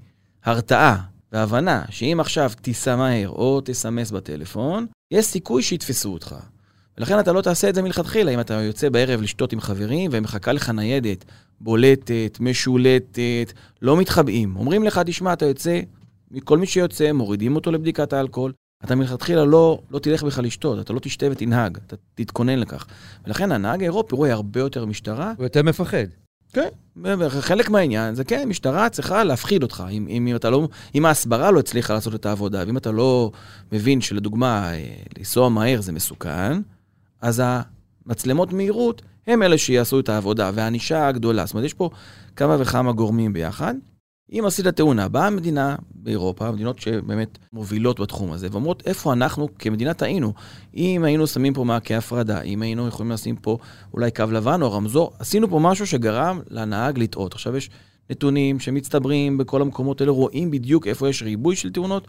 הרתעה 0.43 1.01
והבנה 1.31 1.83
שאם 1.89 2.17
עכשיו 2.19 2.51
תיסע 2.61 2.95
מהר 2.95 3.29
או 3.29 3.61
תסמס 3.65 4.11
בטלפון, 4.11 4.87
יש 5.11 5.25
סיכוי 5.25 5.63
שיתפסו 5.63 6.13
אותך. 6.13 6.35
ולכן 6.99 7.19
אתה 7.19 7.33
לא 7.33 7.41
תעשה 7.41 7.69
את 7.69 7.75
זה 7.75 7.81
מלכתחילה. 7.81 8.31
אם 8.31 8.39
אתה 8.39 8.53
יוצא 8.53 8.89
בערב 8.89 9.21
לשתות 9.21 9.53
עם 9.53 9.59
חברים 9.59 10.09
ומחכה 10.13 10.51
לך 10.51 10.69
ניידת 10.69 11.25
בולטת, 11.61 12.37
משולטת, 12.39 13.53
לא 13.81 13.97
מתחבאים. 13.97 14.55
אומרים 14.55 14.83
לך, 14.83 15.01
תשמע, 15.05 15.33
אתה 15.33 15.45
יוצא, 15.45 15.79
כל 16.43 16.57
מי 16.57 16.65
שיוצא, 16.65 17.11
מורידים 17.11 17.55
אותו 17.55 17.71
לבדיקת 17.71 18.13
האלכוהול. 18.13 18.53
אתה 18.83 18.95
מלכתחילה 18.95 19.45
לא, 19.45 19.79
לא 19.91 19.99
תלך 19.99 20.23
בכלל 20.23 20.45
לשתות, 20.45 20.79
אתה 20.79 20.93
לא 20.93 20.99
תשתה 20.99 21.25
ותנהג, 21.31 21.77
אתה 21.87 21.95
תתכונן 22.15 22.59
לכך. 22.59 22.85
ולכן 23.25 23.51
הנהג 23.51 23.81
האירופי 23.81 24.15
רואה 24.15 24.33
הרבה 24.33 24.59
יותר 24.59 24.85
משטרה. 24.85 25.33
הוא 25.37 25.43
יותר 25.43 25.63
מפחד. 25.63 26.05
כן, 26.53 26.67
חלק 27.29 27.69
מהעניין 27.69 28.15
זה 28.15 28.23
כן, 28.23 28.49
משטרה 28.49 28.89
צריכה 28.89 29.23
להפחיד 29.23 29.63
אותך. 29.63 29.83
אם, 29.91 30.07
אם, 30.09 30.27
אם, 30.27 30.35
אתה 30.35 30.49
לא, 30.49 30.67
אם 30.95 31.05
ההסברה 31.05 31.51
לא 31.51 31.59
הצליחה 31.59 31.93
לעשות 31.93 32.15
את 32.15 32.25
העבודה, 32.25 32.63
ואם 32.67 32.77
אתה 32.77 32.91
לא 32.91 33.31
מבין 33.71 34.01
שלדוגמה, 34.01 34.73
אה, 34.73 34.93
לנסוע 35.17 35.49
מהר 35.49 35.81
זה 35.81 35.91
מסוכן, 35.91 36.61
אז 37.21 37.41
המצלמות 38.05 38.53
מהירות 38.53 39.01
הם 39.27 39.43
אלה 39.43 39.57
שיעשו 39.57 39.99
את 39.99 40.09
העבודה, 40.09 40.51
והענישה 40.53 41.07
הגדולה. 41.07 41.45
זאת 41.45 41.53
אומרת, 41.53 41.65
יש 41.65 41.73
פה 41.73 41.89
כמה 42.35 42.57
וכמה 42.59 42.91
גורמים 42.91 43.33
ביחד. 43.33 43.75
אם 44.31 44.43
עשית 44.45 44.67
תאונה, 44.67 45.07
באה 45.07 45.27
המדינה 45.27 45.75
באירופה, 45.91 46.51
מדינות 46.51 46.79
שבאמת 46.79 47.37
מובילות 47.53 47.99
בתחום 47.99 48.31
הזה, 48.31 48.47
ואומרות 48.51 48.83
איפה 48.85 49.13
אנחנו 49.13 49.47
כמדינה 49.59 49.93
טעינו. 49.93 50.33
אם 50.75 51.03
היינו 51.03 51.27
שמים 51.27 51.53
פה 51.53 51.63
מעקי 51.63 51.95
הפרדה, 51.95 52.41
אם 52.41 52.61
היינו 52.61 52.87
יכולים 52.87 53.11
לשים 53.11 53.35
פה 53.35 53.57
אולי 53.93 54.11
קו 54.11 54.23
לבן 54.31 54.61
או 54.61 54.71
רמזור, 54.71 55.13
עשינו 55.19 55.49
פה 55.49 55.59
משהו 55.59 55.87
שגרם 55.87 56.39
לנהג 56.49 56.99
לטעות. 56.99 57.33
עכשיו 57.33 57.57
יש 57.57 57.69
נתונים 58.09 58.59
שמצטברים 58.59 59.37
בכל 59.37 59.61
המקומות 59.61 60.01
האלה, 60.01 60.11
רואים 60.11 60.51
בדיוק 60.51 60.87
איפה 60.87 61.09
יש 61.09 61.23
ריבוי 61.23 61.55
של 61.55 61.71
תאונות, 61.71 62.07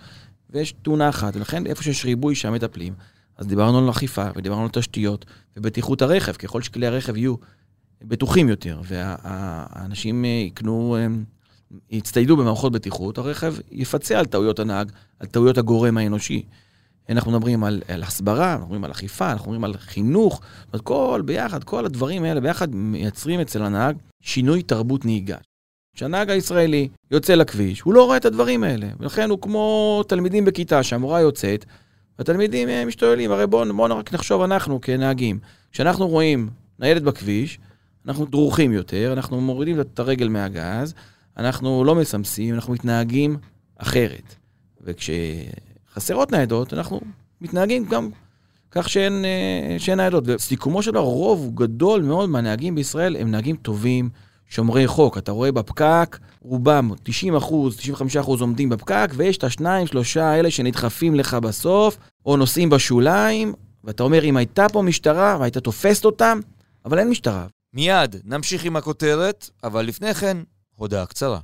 ויש 0.50 0.74
תאונה 0.82 1.08
אחת, 1.08 1.36
ולכן 1.36 1.66
איפה 1.66 1.82
שיש 1.82 2.04
ריבוי 2.04 2.34
שם 2.34 2.52
מטפלים. 2.52 2.92
אז 3.40 3.46
דיברנו 3.46 3.78
על 3.78 3.90
אכיפה, 3.90 4.26
ודיברנו 4.36 4.62
על 4.62 4.68
תשתיות, 4.72 5.24
ובטיחות 5.56 6.02
הרכב, 6.02 6.32
ככל 6.32 6.62
שכלי 6.62 6.86
הרכב 6.86 7.16
יהיו 7.16 7.34
בטוחים 8.02 8.48
יותר, 8.48 8.80
והאנשים 8.84 10.24
אה, 10.24 10.30
יקנו 10.30 10.96
אה, 10.98 11.06
יצטיידו 11.90 12.36
במערכות 12.36 12.72
בטיחות, 12.72 13.18
הרכב 13.18 13.54
יפצה 13.70 14.18
על 14.18 14.26
טעויות 14.26 14.58
הנהג, 14.58 14.92
על 15.20 15.26
טעויות 15.26 15.58
הגורם 15.58 15.98
האנושי. 15.98 16.42
אנחנו 17.08 17.32
מדברים 17.32 17.64
על, 17.64 17.82
על 17.88 18.02
הסברה, 18.02 18.52
אנחנו 18.52 18.64
מדברים 18.64 18.84
על 18.84 18.90
אכיפה, 18.90 19.32
אנחנו 19.32 19.52
מדברים 19.52 19.64
על 19.64 19.76
חינוך, 19.76 20.34
זאת 20.34 20.72
אומרת, 20.72 20.84
כל 20.84 21.22
ביחד, 21.24 21.64
כל 21.64 21.86
הדברים 21.86 22.24
האלה 22.24 22.40
ביחד 22.40 22.74
מייצרים 22.74 23.40
אצל 23.40 23.62
הנהג 23.62 23.96
שינוי 24.20 24.62
תרבות 24.62 25.04
נהיגה. 25.04 25.36
כשהנהג 25.96 26.30
הישראלי 26.30 26.88
יוצא 27.10 27.34
לכביש, 27.34 27.80
הוא 27.80 27.94
לא 27.94 28.04
רואה 28.04 28.16
את 28.16 28.24
הדברים 28.24 28.64
האלה, 28.64 28.88
ולכן 29.00 29.30
הוא 29.30 29.38
כמו 29.40 30.02
תלמידים 30.08 30.44
בכיתה 30.44 30.82
שהמורה 30.82 31.20
יוצאת, 31.20 31.64
והתלמידים 32.20 32.68
אה, 32.68 32.84
משתוללים, 32.84 33.32
הרי 33.32 33.46
בואו 33.46 33.74
בוא 33.74 33.88
רק 33.88 34.14
נחשוב 34.14 34.42
אנחנו 34.42 34.80
כנהגים. 34.80 35.38
כשאנחנו 35.72 36.08
רואים 36.08 36.48
ניידת 36.78 37.02
בכביש, 37.02 37.58
אנחנו 38.06 38.26
דרוכים 38.26 38.72
יותר, 38.72 39.12
אנחנו 39.12 39.40
מורידים 39.40 39.80
את 39.80 39.98
הרגל 39.98 40.28
מהגז, 40.28 40.94
אנחנו 41.36 41.84
לא 41.84 41.94
מסמסים, 41.94 42.54
אנחנו 42.54 42.72
מתנהגים 42.72 43.36
אחרת. 43.78 44.34
וכשחסרות 44.80 46.32
ניידות, 46.32 46.74
אנחנו 46.74 47.00
מתנהגים 47.40 47.84
גם 47.84 48.10
כך 48.70 48.88
שאין, 48.88 49.24
אה, 49.24 49.78
שאין 49.78 50.00
ניידות. 50.00 50.24
וסיכומו 50.26 50.82
של 50.82 50.90
דבר, 50.90 51.00
רוב 51.00 51.50
גדול 51.54 52.02
מאוד 52.02 52.28
מהנהגים 52.28 52.74
בישראל 52.74 53.16
הם 53.16 53.30
נהגים 53.30 53.56
טובים, 53.56 54.10
שומרי 54.50 54.86
חוק. 54.86 55.18
אתה 55.18 55.32
רואה 55.32 55.52
בפקק, 55.52 56.18
רובם, 56.42 56.90
90 57.02 57.36
אחוז, 57.36 57.76
95 57.76 58.16
אחוז 58.16 58.40
עומדים 58.40 58.68
בפקק, 58.68 59.10
ויש 59.16 59.36
את 59.36 59.44
השניים, 59.44 59.86
שלושה 59.86 60.24
האלה 60.24 60.50
שנדחפים 60.50 61.14
לך 61.14 61.34
בסוף, 61.34 61.96
או 62.26 62.36
נוסעים 62.36 62.70
בשוליים, 62.70 63.54
ואתה 63.84 64.02
אומר, 64.02 64.24
אם 64.24 64.36
הייתה 64.36 64.68
פה 64.68 64.82
משטרה 64.82 65.36
והיית 65.40 65.58
תופסת 65.58 66.04
אותם, 66.04 66.40
אבל 66.84 66.98
אין 66.98 67.10
משטרה. 67.10 67.46
מיד 67.74 68.16
נמשיך 68.24 68.64
עם 68.64 68.76
הכותרת, 68.76 69.50
אבל 69.64 69.86
לפני 69.86 70.14
כן, 70.14 70.36
הודעה 70.76 71.06
קצרה. 71.06 71.38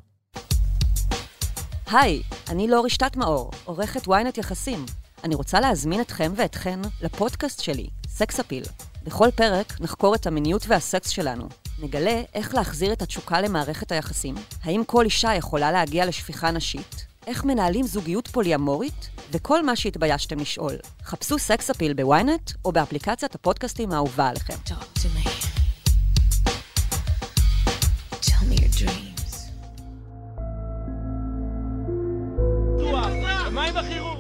היי, 1.90 2.22
אני 2.48 2.68
לאור 2.68 2.86
רשתת 2.86 3.16
מאור, 3.16 3.50
עורכת 3.64 4.06
ynet 4.06 4.38
יחסים. 4.38 4.86
אני 5.25 5.34
רוצה 5.34 5.60
להזמין 5.60 6.00
אתכם 6.00 6.32
ואתכן 6.36 6.80
לפודקאסט 7.02 7.60
שלי, 7.62 7.86
סקס 8.08 8.40
אפיל. 8.40 8.62
בכל 9.02 9.28
פרק 9.34 9.80
נחקור 9.80 10.14
את 10.14 10.26
המיניות 10.26 10.64
והסקס 10.68 11.08
שלנו. 11.08 11.48
נגלה 11.78 12.23
איך 12.35 12.54
להחזיר 12.54 12.92
את 12.92 13.02
התשוקה 13.02 13.40
למערכת 13.40 13.92
היחסים, 13.92 14.35
האם 14.62 14.83
כל 14.87 15.04
אישה 15.04 15.35
יכולה 15.35 15.73
להגיע 15.73 16.06
לשפיכה 16.06 16.50
נשית, 16.50 17.06
איך 17.26 17.45
מנהלים 17.45 17.87
זוגיות 17.87 18.28
פוליאמורית, 18.28 19.09
וכל 19.33 19.64
מה 19.64 19.76
שהתביישתם 19.76 20.38
לשאול. 20.38 20.75
חפשו 21.04 21.38
סקס 21.38 21.71
אפיל 21.71 21.92
בוויינט 21.92 22.52
או 22.64 22.73
באפליקציית 22.73 23.35
הפודקאסטים 23.35 23.92
האהובה 23.92 24.28
עליכם. 24.28 24.54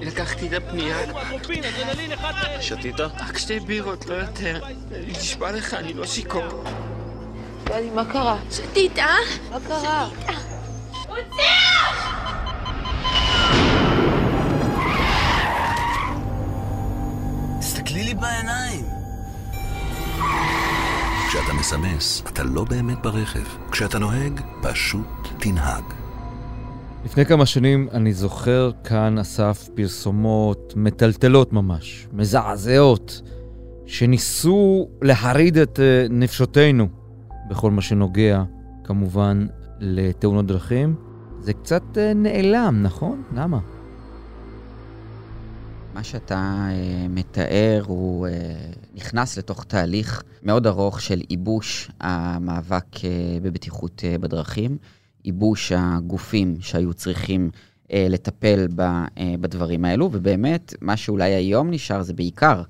לקחתי 0.00 0.48
את 0.48 0.52
הפנייה. 0.52 0.98
שתית? 2.60 3.00
רק 3.00 3.38
שתי 3.38 3.60
בירות, 3.60 4.06
לא 4.06 4.14
יותר. 4.14 4.64
נשבע 5.06 5.52
לך, 5.52 5.74
אני 5.74 5.94
לא 5.94 6.06
שיכור. 6.06 6.64
גדי, 7.68 7.90
מה 7.94 8.04
קרה? 8.04 8.38
שתית, 8.50 8.98
אה? 8.98 9.06
מה 9.50 9.58
קרה? 9.68 10.08
רוצח! 11.08 12.12
תסתכלי 17.60 18.04
לי 18.04 18.14
בעיניים. 18.14 18.84
כשאתה 21.28 21.52
מסמס, 21.60 22.22
אתה 22.32 22.42
לא 22.42 22.64
באמת 22.64 23.02
ברכב. 23.02 23.44
כשאתה 23.70 23.98
נוהג, 23.98 24.40
פשוט 24.62 25.28
תנהג. 25.38 25.84
לפני 27.04 27.26
כמה 27.26 27.46
שנים 27.46 27.88
אני 27.92 28.12
זוכר 28.12 28.70
כאן 28.84 29.18
אסף 29.18 29.68
פרסומות 29.74 30.72
מטלטלות 30.76 31.52
ממש, 31.52 32.06
מזעזעות, 32.12 33.22
שניסו 33.86 34.88
להרעיד 35.02 35.58
את 35.58 35.80
אה, 35.80 36.06
נפשותינו 36.10 37.05
בכל 37.48 37.70
מה 37.70 37.82
שנוגע 37.82 38.42
כמובן 38.84 39.46
לתאונות 39.80 40.46
דרכים. 40.46 40.94
זה 41.40 41.52
קצת 41.52 41.82
אה, 41.96 42.14
נעלם, 42.14 42.80
נכון? 42.82 43.22
למה? 43.34 43.58
מה 45.94 46.04
שאתה 46.04 46.68
uh, 46.68 47.08
מתאר 47.08 47.82
הוא 47.86 48.26
uh, 48.26 48.30
נכנס 48.94 49.38
לתוך 49.38 49.64
תהליך 49.64 50.22
מאוד 50.42 50.66
ארוך 50.66 51.00
של 51.00 51.20
ייבוש 51.30 51.90
המאבק 52.00 52.94
uh, 52.94 53.02
בבטיחות 53.42 54.02
uh, 54.04 54.18
בדרכים. 54.18 54.78
ייבוש 55.24 55.72
הגופים 55.72 56.56
שהיו 56.60 56.94
צריכים 56.94 57.50
אה, 57.92 58.06
לטפל 58.10 58.66
ב, 58.74 58.80
אה, 58.80 59.04
בדברים 59.40 59.84
האלו, 59.84 60.08
ובאמת, 60.12 60.74
מה 60.80 60.96
שאולי 60.96 61.34
היום 61.34 61.70
נשאר 61.70 62.02
זה 62.02 62.14
בעיקר 62.14 62.62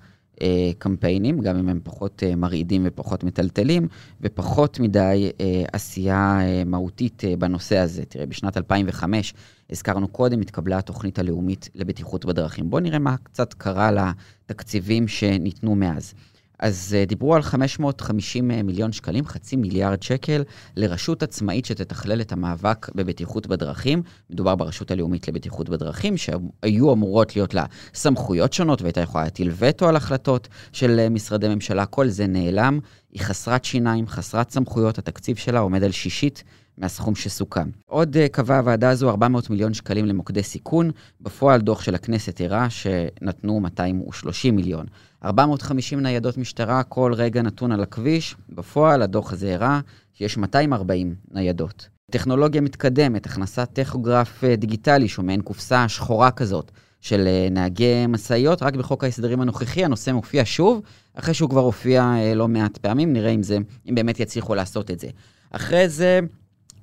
אה, 0.42 0.70
קמפיינים, 0.78 1.40
גם 1.40 1.56
אם 1.56 1.68
הם 1.68 1.80
פחות 1.84 2.22
אה, 2.26 2.36
מרעידים 2.36 2.82
ופחות 2.84 3.24
מטלטלים, 3.24 3.88
ופחות 4.20 4.80
מדי 4.80 5.30
אה, 5.40 5.64
עשייה 5.72 6.38
אה, 6.40 6.62
מהותית 6.66 7.24
אה, 7.24 7.36
בנושא 7.36 7.78
הזה. 7.78 8.04
תראה, 8.04 8.26
בשנת 8.26 8.56
2005, 8.56 9.34
הזכרנו 9.70 10.08
קודם, 10.08 10.40
התקבלה 10.40 10.78
התוכנית 10.78 11.18
הלאומית 11.18 11.68
לבטיחות 11.74 12.24
בדרכים. 12.24 12.70
בואו 12.70 12.82
נראה 12.82 12.98
מה 12.98 13.16
קצת 13.22 13.54
קרה 13.54 13.90
לתקציבים 13.92 15.08
שניתנו 15.08 15.74
מאז. 15.74 16.14
אז 16.58 16.96
uh, 17.04 17.08
דיברו 17.08 17.34
על 17.34 17.42
550 17.42 18.50
אה, 18.50 18.62
מיליון 18.62 18.92
שקלים, 18.92 19.26
חצי 19.26 19.56
מיליארד 19.56 20.02
שקל, 20.02 20.44
לרשות 20.76 21.22
עצמאית 21.22 21.64
שתתכלל 21.64 22.20
את 22.20 22.32
המאבק 22.32 22.88
בבטיחות 22.94 23.46
בדרכים. 23.46 24.02
מדובר 24.30 24.54
ברשות 24.54 24.90
הלאומית 24.90 25.28
לבטיחות 25.28 25.68
בדרכים, 25.68 26.16
שהיו 26.16 26.92
אמורות 26.92 27.36
להיות 27.36 27.54
לה 27.54 27.64
סמכויות 27.94 28.52
שונות 28.52 28.82
והייתה 28.82 29.00
יכולה 29.00 29.24
להטיל 29.24 29.52
וטו 29.58 29.88
על 29.88 29.96
החלטות 29.96 30.48
של 30.72 31.00
uh, 31.06 31.10
משרדי 31.10 31.48
ממשלה. 31.48 31.86
כל 31.86 32.08
זה 32.08 32.26
נעלם. 32.26 32.80
היא 33.12 33.22
חסרת 33.22 33.64
שיניים, 33.64 34.06
חסרת 34.06 34.50
סמכויות, 34.50 34.98
התקציב 34.98 35.36
שלה 35.36 35.58
עומד 35.58 35.84
על 35.84 35.90
שישית 35.90 36.44
מהסכום 36.78 37.14
שסוכם. 37.14 37.68
עוד 37.86 38.16
uh, 38.16 38.28
קבעה 38.32 38.58
הוועדה 38.58 38.90
הזו 38.90 39.10
400 39.10 39.50
מיליון 39.50 39.74
שקלים 39.74 40.06
למוקדי 40.06 40.42
סיכון. 40.42 40.90
בפועל 41.20 41.60
דוח 41.60 41.82
של 41.82 41.94
הכנסת 41.94 42.40
הראה 42.40 42.70
שנתנו 42.70 43.60
230 43.60 44.56
מיליון. 44.56 44.86
450 45.24 46.00
ניידות 46.00 46.38
משטרה 46.38 46.82
כל 46.82 47.12
רגע 47.14 47.42
נתון 47.42 47.72
על 47.72 47.82
הכביש. 47.82 48.36
בפועל 48.50 49.02
הדוח 49.02 49.32
הזה 49.32 49.54
הראה 49.54 49.80
שיש 50.12 50.36
240 50.36 51.14
ניידות. 51.30 51.88
טכנולוגיה 52.10 52.60
מתקדמת, 52.60 53.26
הכנסת 53.26 53.68
טכוגרף 53.72 54.44
אה, 54.44 54.56
דיגיטלי, 54.56 55.08
שהוא 55.08 55.24
מעין 55.24 55.40
קופסה 55.40 55.88
שחורה 55.88 56.30
כזאת, 56.30 56.70
של 57.00 57.26
אה, 57.26 57.48
נהגי 57.50 58.06
משאיות, 58.08 58.62
רק 58.62 58.74
בחוק 58.74 59.04
ההסדרים 59.04 59.40
הנוכחי 59.40 59.84
הנושא 59.84 60.10
מופיע 60.10 60.42
שוב, 60.44 60.82
אחרי 61.14 61.34
שהוא 61.34 61.50
כבר 61.50 61.60
הופיע 61.60 62.14
לא 62.34 62.48
מעט 62.48 62.78
פעמים, 62.78 63.12
נראה 63.12 63.30
אם, 63.30 63.42
זה, 63.42 63.58
אם 63.88 63.94
באמת 63.94 64.20
יצליחו 64.20 64.54
לעשות 64.54 64.90
את 64.90 65.00
זה. 65.00 65.08
אחרי 65.50 65.88
זה, 65.88 66.20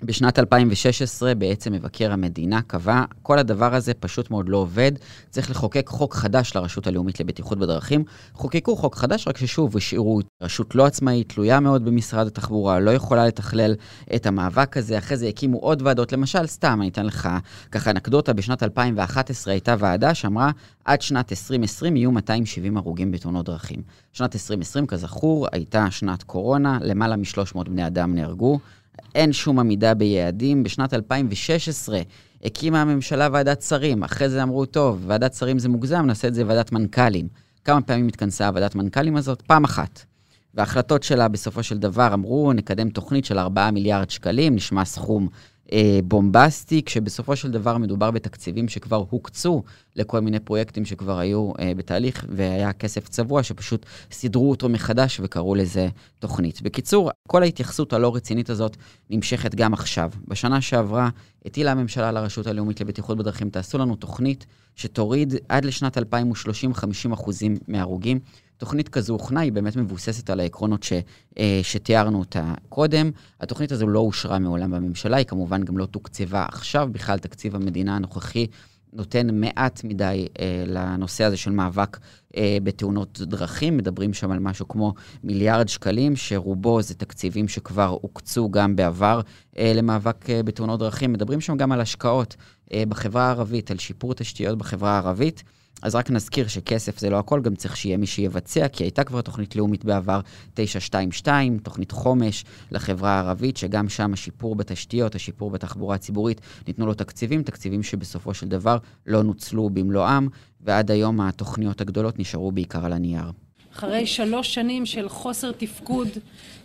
בשנת 0.05 0.39
2016 0.39 1.36
בעצם 1.36 1.74
מבקר 1.74 2.12
המדינה 2.12 2.62
קבע, 2.62 3.03
כל 3.22 3.39
הדבר 3.39 3.75
הזה 3.75 3.93
פשוט 3.93 4.31
מאוד 4.31 4.50
לא 4.50 4.57
עובד, 4.57 4.91
צריך 5.29 5.51
לחוקק 5.51 5.88
חוק 5.88 6.13
חדש 6.13 6.55
לרשות 6.55 6.88
הלאומית 6.88 7.19
לבטיחות 7.19 7.57
בדרכים. 7.60 8.03
חוקקו 8.33 8.75
חוק 8.75 8.95
חדש, 8.95 9.27
רק 9.27 9.38
ששוב 9.38 9.77
השאירו 9.77 10.19
רשות 10.41 10.75
לא 10.75 10.86
עצמאית, 10.86 11.29
תלויה 11.29 11.60
מאוד 11.60 11.86
במשרד 11.86 12.27
התחבורה, 12.27 12.79
לא 12.79 12.91
יכולה 12.91 13.27
לתכלל 13.27 13.75
את 14.15 14.25
המאבק 14.25 14.77
הזה. 14.77 14.98
אחרי 14.98 15.17
זה 15.17 15.27
הקימו 15.27 15.57
עוד 15.57 15.81
ועדות, 15.81 16.12
למשל, 16.12 16.48
סתם, 16.48 16.79
אני 16.81 16.89
אתן 16.89 17.05
לך 17.05 17.29
ככה 17.72 17.91
אנקדוטה, 17.91 18.33
בשנת 18.33 18.63
2011 18.63 19.53
הייתה 19.53 19.75
ועדה 19.79 20.13
שאמרה, 20.13 20.51
עד 20.86 21.01
שנת 21.01 21.31
2020 21.31 21.95
יהיו 21.95 22.12
270 22.12 22.77
הרוגים 22.77 23.12
בתאונות 23.12 23.45
דרכים. 23.45 23.81
שנת 24.13 24.36
2020, 24.36 24.86
כזכור, 24.88 25.48
הייתה 25.51 25.91
שנת 25.91 26.24
קורונה, 26.24 26.77
למעלה 26.81 27.15
מ-300 27.15 27.63
בני 27.63 27.88
אדם 27.88 28.15
נהרגו. 28.15 28.60
אין 29.15 29.33
שום 29.33 29.59
עמידה 29.59 29.93
ביעדים. 29.93 30.63
בשנת 30.63 30.93
2016 30.93 32.01
הקימה 32.43 32.81
הממשלה 32.81 33.27
ועדת 33.31 33.62
שרים, 33.62 34.03
אחרי 34.03 34.29
זה 34.29 34.43
אמרו, 34.43 34.65
טוב, 34.65 35.03
ועדת 35.07 35.33
שרים 35.33 35.59
זה 35.59 35.69
מוגזם, 35.69 36.05
נעשה 36.05 36.27
את 36.27 36.33
זה 36.33 36.43
ועדת 36.47 36.71
מנכ"לים. 36.71 37.27
כמה 37.65 37.81
פעמים 37.81 38.07
התכנסה 38.07 38.50
ועדת 38.53 38.75
מנכ"לים 38.75 39.15
הזאת? 39.15 39.41
פעם 39.41 39.63
אחת. 39.63 40.05
וההחלטות 40.53 41.03
שלה 41.03 41.27
בסופו 41.27 41.63
של 41.63 41.77
דבר 41.77 42.13
אמרו, 42.13 42.53
נקדם 42.53 42.89
תוכנית 42.89 43.25
של 43.25 43.39
4 43.39 43.71
מיליארד 43.71 44.09
שקלים, 44.09 44.55
נשמע 44.55 44.85
סכום 44.85 45.27
אה, 45.74 46.00
בומבסטי, 46.03 46.84
כשבסופו 46.86 47.36
של 47.36 47.51
דבר 47.51 47.77
מדובר 47.77 48.12
בתקציבים 48.12 48.68
שכבר 48.68 49.06
הוקצו 49.10 49.63
לכל 49.96 50.20
מיני 50.20 50.39
פרויקטים 50.39 50.86
שכבר 50.86 51.20
היו 51.20 51.51
אה, 51.60 51.72
בתהליך, 51.77 52.25
והיה 52.30 52.74
כסף 52.74 53.08
צבוע 53.08 53.44
שפשוט 53.44 53.86
סידרו 54.12 54.50
אותו 54.50 54.70
מחדש 54.70 55.20
וקראו 55.24 55.56
לזה 55.56 55.88
תוכנית. 56.20 56.62
בקיצור, 56.62 57.12
כל 57.27 57.44
ההתייחסות 57.44 57.94
הלא 57.94 58.15
רצינית 58.15 58.50
הזאת 58.50 58.77
נמשכת 59.10 59.56
גם 59.56 59.74
עכשיו. 59.74 60.12
בשנה 60.27 60.62
שעברה 60.62 61.10
הטילה 61.46 61.72
הממשלה 61.72 62.12
לרשות 62.12 62.48
הלאומית 62.48 62.82
לבטיחות 62.82 63.18
בדרכים, 63.18 63.50
תעשו 63.50 63.77
לנו 63.77 63.96
תוכנית 63.96 64.46
שתוריד 64.75 65.34
עד 65.50 65.65
לשנת 65.65 65.98
2030 65.98 66.72
50% 67.13 67.15
מההרוגים. 67.68 68.20
תוכנית 68.57 68.89
כזו 68.89 69.13
הוכנה, 69.13 69.39
היא 69.39 69.51
באמת 69.51 69.75
מבוססת 69.75 70.29
על 70.29 70.39
העקרונות 70.39 70.83
ש, 70.83 70.93
אה, 71.38 71.60
שתיארנו 71.63 72.19
אותה 72.19 72.53
קודם. 72.69 73.12
התוכנית 73.41 73.72
הזו 73.72 73.88
לא 73.88 74.00
אושרה 74.00 74.39
מעולם 74.39 74.72
בממשלה, 74.72 75.17
היא 75.17 75.25
כמובן 75.25 75.63
גם 75.63 75.77
לא 75.77 75.86
תוקצבה 75.86 76.45
עכשיו. 76.48 76.89
בכלל, 76.91 77.19
תקציב 77.19 77.55
המדינה 77.55 77.95
הנוכחי 77.95 78.48
נותן 78.93 79.39
מעט 79.39 79.83
מדי 79.83 80.27
אה, 80.39 80.63
לנושא 80.67 81.24
הזה 81.24 81.38
של 81.38 81.51
מאבק 81.51 82.00
אה, 82.38 82.57
בתאונות 82.63 83.22
דרכים. 83.22 83.77
מדברים 83.77 84.13
שם 84.13 84.31
על 84.31 84.39
משהו 84.39 84.67
כמו 84.67 84.93
מיליארד 85.24 85.67
שקלים, 85.67 86.15
שרובו 86.15 86.81
זה 86.81 86.93
תקציבים 86.95 87.48
שכבר 87.48 87.98
הוקצו 88.01 88.51
גם 88.51 88.75
בעבר 88.75 89.22
אה, 89.57 89.72
למאבק 89.75 90.29
אה, 90.29 90.43
בתאונות 90.43 90.79
דרכים. 90.79 91.13
מדברים 91.13 91.41
שם 91.41 91.57
גם 91.57 91.72
על 91.72 91.81
השקעות 91.81 92.36
אה, 92.74 92.83
בחברה 92.89 93.27
הערבית, 93.27 93.72
על 93.72 93.77
שיפור 93.77 94.13
תשתיות 94.13 94.57
בחברה 94.57 94.91
הערבית. 94.91 95.43
אז 95.82 95.96
רק 95.96 96.12
נזכיר 96.12 96.48
שכסף 96.48 97.00
זה 97.00 97.10
לא 97.10 97.20
הכל, 97.20 97.42
גם 97.42 97.56
צריך 97.56 97.77
שיהיה 97.77 97.98
מי 97.98 98.08
שיבצע, 98.08 98.68
כי 98.68 98.84
הייתה 98.84 99.03
כבר 99.03 99.22
תוכנית 99.22 99.56
לאומית 99.56 99.86
בעבר 99.86 100.20
922, 100.53 101.58
תוכנית 101.58 101.92
חומש 101.92 102.46
לחברה 102.72 103.12
הערבית, 103.12 103.58
שגם 103.58 103.89
שם 103.89 104.13
השיפור 104.13 104.56
בתשתיות, 104.56 105.15
השיפור 105.15 105.51
בתחבורה 105.51 105.96
הציבורית, 105.96 106.42
ניתנו 106.68 106.86
לו 106.86 106.94
תקציבים, 106.94 107.44
תקציבים 107.44 107.84
שבסופו 107.84 108.34
של 108.34 108.48
דבר 108.48 108.77
לא 109.06 109.24
נוצלו 109.24 109.70
במלואם, 109.70 110.27
ועד 110.62 110.92
היום 110.92 111.22
התוכניות 111.22 111.82
הגדולות 111.82 112.20
נשארו 112.20 112.51
בעיקר 112.51 112.86
על 112.86 112.94
הנייר. 112.94 113.32
אחרי 113.74 114.06
שלוש 114.06 114.53
שנים 114.53 114.86
של 114.86 115.10
חוסר 115.10 115.51
תפקוד 115.51 116.08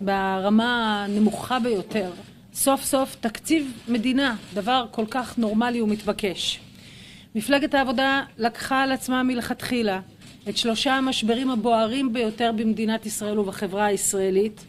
ברמה 0.00 1.04
הנמוכה 1.04 1.58
ביותר, 1.58 2.10
סוף 2.54 2.84
סוף 2.84 3.16
תקציב 3.20 3.72
מדינה, 3.88 4.36
דבר 4.54 4.86
כל 4.90 5.04
כך 5.10 5.38
נורמלי 5.38 5.80
ומתבקש. 5.80 6.60
מפלגת 7.38 7.74
העבודה 7.74 8.22
לקחה 8.38 8.82
על 8.82 8.92
עצמה 8.92 9.22
מלכתחילה 9.22 10.00
את 10.48 10.56
שלושה 10.56 10.94
המשברים 10.94 11.50
הבוערים 11.50 12.12
ביותר 12.12 12.52
במדינת 12.56 13.06
ישראל 13.06 13.38
ובחברה 13.38 13.84
הישראלית 13.84 14.64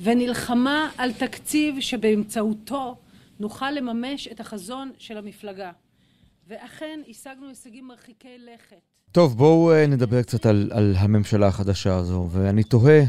ונלחמה 0.00 0.90
על 0.98 1.12
תקציב 1.12 1.80
שבאמצעותו 1.80 2.96
נוכל 3.40 3.70
לממש 3.70 4.28
את 4.28 4.40
החזון 4.40 4.90
של 4.98 5.18
המפלגה. 5.18 5.70
ואכן 6.48 7.00
השגנו 7.08 7.48
הישגים 7.48 7.88
מרחיקי 7.88 8.38
לכת. 8.38 8.80
טוב, 9.12 9.36
בואו 9.36 9.72
אה, 9.72 9.86
נדבר 9.86 10.22
קצת 10.22 10.46
על, 10.46 10.70
על 10.72 10.94
הממשלה 10.98 11.46
החדשה 11.46 11.96
הזו, 11.96 12.28
ואני 12.30 12.62
תוהה, 12.62 13.02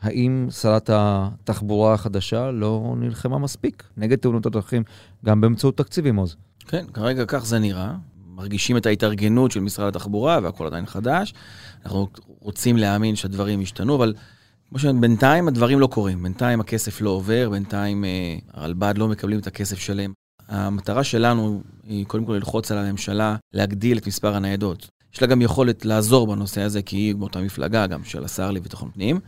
האם 0.00 0.48
שרת 0.50 0.90
התחבורה 0.92 1.94
החדשה 1.94 2.50
לא 2.50 2.94
נלחמה 2.96 3.38
מספיק 3.38 3.82
נגד 3.96 4.16
תאונות 4.18 4.46
הדרכים 4.46 4.82
גם 5.24 5.40
באמצעות 5.40 5.76
תקציבים, 5.76 6.16
עוז? 6.16 6.36
כן, 6.68 6.86
כרגע 6.92 7.24
כך 7.28 7.44
זה 7.46 7.58
נראה. 7.58 7.94
מרגישים 8.42 8.76
את 8.76 8.86
ההתארגנות 8.86 9.50
של 9.50 9.60
משרד 9.60 9.96
התחבורה 9.96 10.38
והכל 10.42 10.66
עדיין 10.66 10.86
חדש. 10.86 11.34
אנחנו 11.84 12.08
רוצים 12.40 12.76
להאמין 12.76 13.16
שהדברים 13.16 13.60
ישתנו, 13.60 13.96
אבל 13.96 14.14
כמו 14.68 14.78
שאומרים, 14.78 15.00
בינתיים 15.00 15.48
הדברים 15.48 15.80
לא 15.80 15.86
קורים. 15.86 16.22
בינתיים 16.22 16.60
הכסף 16.60 17.00
לא 17.00 17.10
עובר, 17.10 17.50
בינתיים 17.50 18.04
אה, 18.04 18.36
הרלב"ד 18.52 18.98
לא 18.98 19.08
מקבלים 19.08 19.38
את 19.38 19.46
הכסף 19.46 19.78
שלהם. 19.78 20.12
המטרה 20.48 21.04
שלנו 21.04 21.62
היא 21.84 22.06
קודם 22.06 22.24
כל 22.24 22.32
ללחוץ 22.32 22.72
על 22.72 22.78
הממשלה 22.78 23.36
להגדיל 23.52 23.98
את 23.98 24.06
מספר 24.06 24.36
הניידות. 24.36 24.88
יש 25.14 25.22
לה 25.22 25.28
גם 25.28 25.42
יכולת 25.42 25.84
לעזור 25.84 26.26
בנושא 26.26 26.60
הזה, 26.60 26.82
כי 26.82 26.96
היא 26.96 27.14
באותה 27.14 27.40
מפלגה 27.40 27.86
גם 27.86 28.04
של 28.04 28.24
השר 28.24 28.50
לביטחון 28.50 28.90
פנים, 28.94 29.20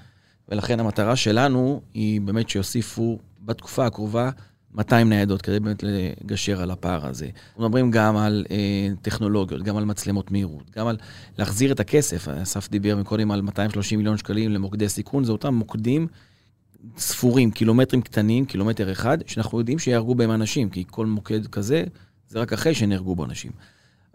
ולכן 0.49 0.81
המטרה 0.81 1.17
שלנו 1.17 1.81
היא 1.95 2.21
באמת 2.21 2.49
שיוסיפו 2.49 3.19
בתקופה 3.41 3.87
הקרובה 3.87 4.31
200 4.75 5.09
ניידות 5.09 5.43
כדי 5.43 5.61
באמת 5.61 5.83
לגשר 5.83 6.63
על 6.63 6.71
הפער 6.71 7.07
הזה. 7.07 7.29
אנחנו 7.49 7.65
מדברים 7.65 7.91
גם 7.91 8.17
על 8.17 8.45
אה, 8.51 8.89
טכנולוגיות, 9.03 9.63
גם 9.63 9.77
על 9.77 9.85
מצלמות 9.85 10.31
מהירות, 10.31 10.71
גם 10.77 10.87
על 10.87 10.97
להחזיר 11.39 11.73
את 11.73 11.81
הכסף. 11.81 12.29
אסף 12.29 12.71
דיבר 12.71 12.97
מקודם 12.97 13.31
על 13.31 13.41
230 13.41 13.99
מיליון 13.99 14.17
שקלים 14.17 14.51
למוקדי 14.51 14.89
סיכון, 14.89 15.25
זה 15.25 15.33
אותם 15.33 15.55
מוקדים 15.55 16.07
ספורים, 16.99 17.51
קילומטרים 17.51 18.03
קטנים, 18.03 18.45
קילומטר 18.47 18.93
אחד, 18.93 19.19
שאנחנו 19.27 19.59
יודעים 19.59 19.79
שיהרגו 19.79 20.15
בהם 20.15 20.31
אנשים, 20.31 20.71
כי 20.71 20.85
כל 20.91 21.07
מוקד 21.07 21.47
כזה, 21.47 21.85
זה 22.29 22.41
רק 22.41 22.53
אחרי 22.53 22.75
שנהרגו 22.75 23.15
בו 23.15 23.25
אנשים. 23.25 23.53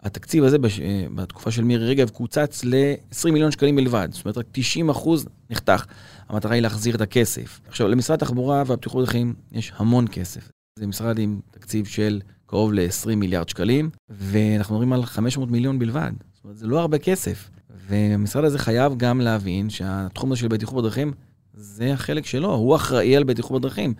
התקציב 0.02 0.44
הזה 0.44 0.58
בש... 0.58 0.80
אה, 0.80 1.06
בתקופה 1.14 1.50
של 1.50 1.64
מירי 1.64 1.86
רגב 1.86 2.10
קוצץ 2.10 2.64
ל-20 2.64 3.30
מיליון 3.30 3.50
שקלים 3.50 3.76
בלבד, 3.76 4.08
זאת 4.12 4.24
אומרת 4.24 4.38
רק 4.38 4.46
90 4.52 4.90
אחוז 4.90 5.26
נחתך. 5.50 5.84
המטרה 6.30 6.54
היא 6.54 6.62
להחזיר 6.62 6.94
את 6.94 7.00
הכסף. 7.00 7.60
עכשיו, 7.68 7.88
למשרד 7.88 8.22
התחבורה 8.22 8.62
והבטיחות 8.66 9.02
בדרכים 9.02 9.34
יש 9.52 9.72
המון 9.76 10.06
כסף. 10.12 10.50
זה 10.78 10.86
משרד 10.86 11.18
עם 11.18 11.40
תקציב 11.50 11.86
של 11.86 12.20
קרוב 12.46 12.72
ל-20 12.72 13.14
מיליארד 13.16 13.48
שקלים, 13.48 13.90
ואנחנו 14.10 14.74
מדברים 14.74 14.92
על 14.92 15.04
500 15.04 15.50
מיליון 15.50 15.78
בלבד. 15.78 16.12
זאת 16.34 16.44
אומרת, 16.44 16.58
זה 16.58 16.66
לא 16.66 16.80
הרבה 16.80 16.98
כסף. 16.98 17.50
והמשרד 17.88 18.44
הזה 18.44 18.58
חייב 18.58 18.92
גם 18.96 19.20
להבין 19.20 19.70
שהתחום 19.70 20.32
הזה 20.32 20.40
של 20.40 20.48
בטיחות 20.48 20.78
בדרכים, 20.78 21.12
זה 21.54 21.92
החלק 21.92 22.26
שלו, 22.26 22.54
הוא 22.54 22.76
אחראי 22.76 23.16
על 23.16 23.24
בטיחות 23.24 23.60
בדרכים. 23.60 23.94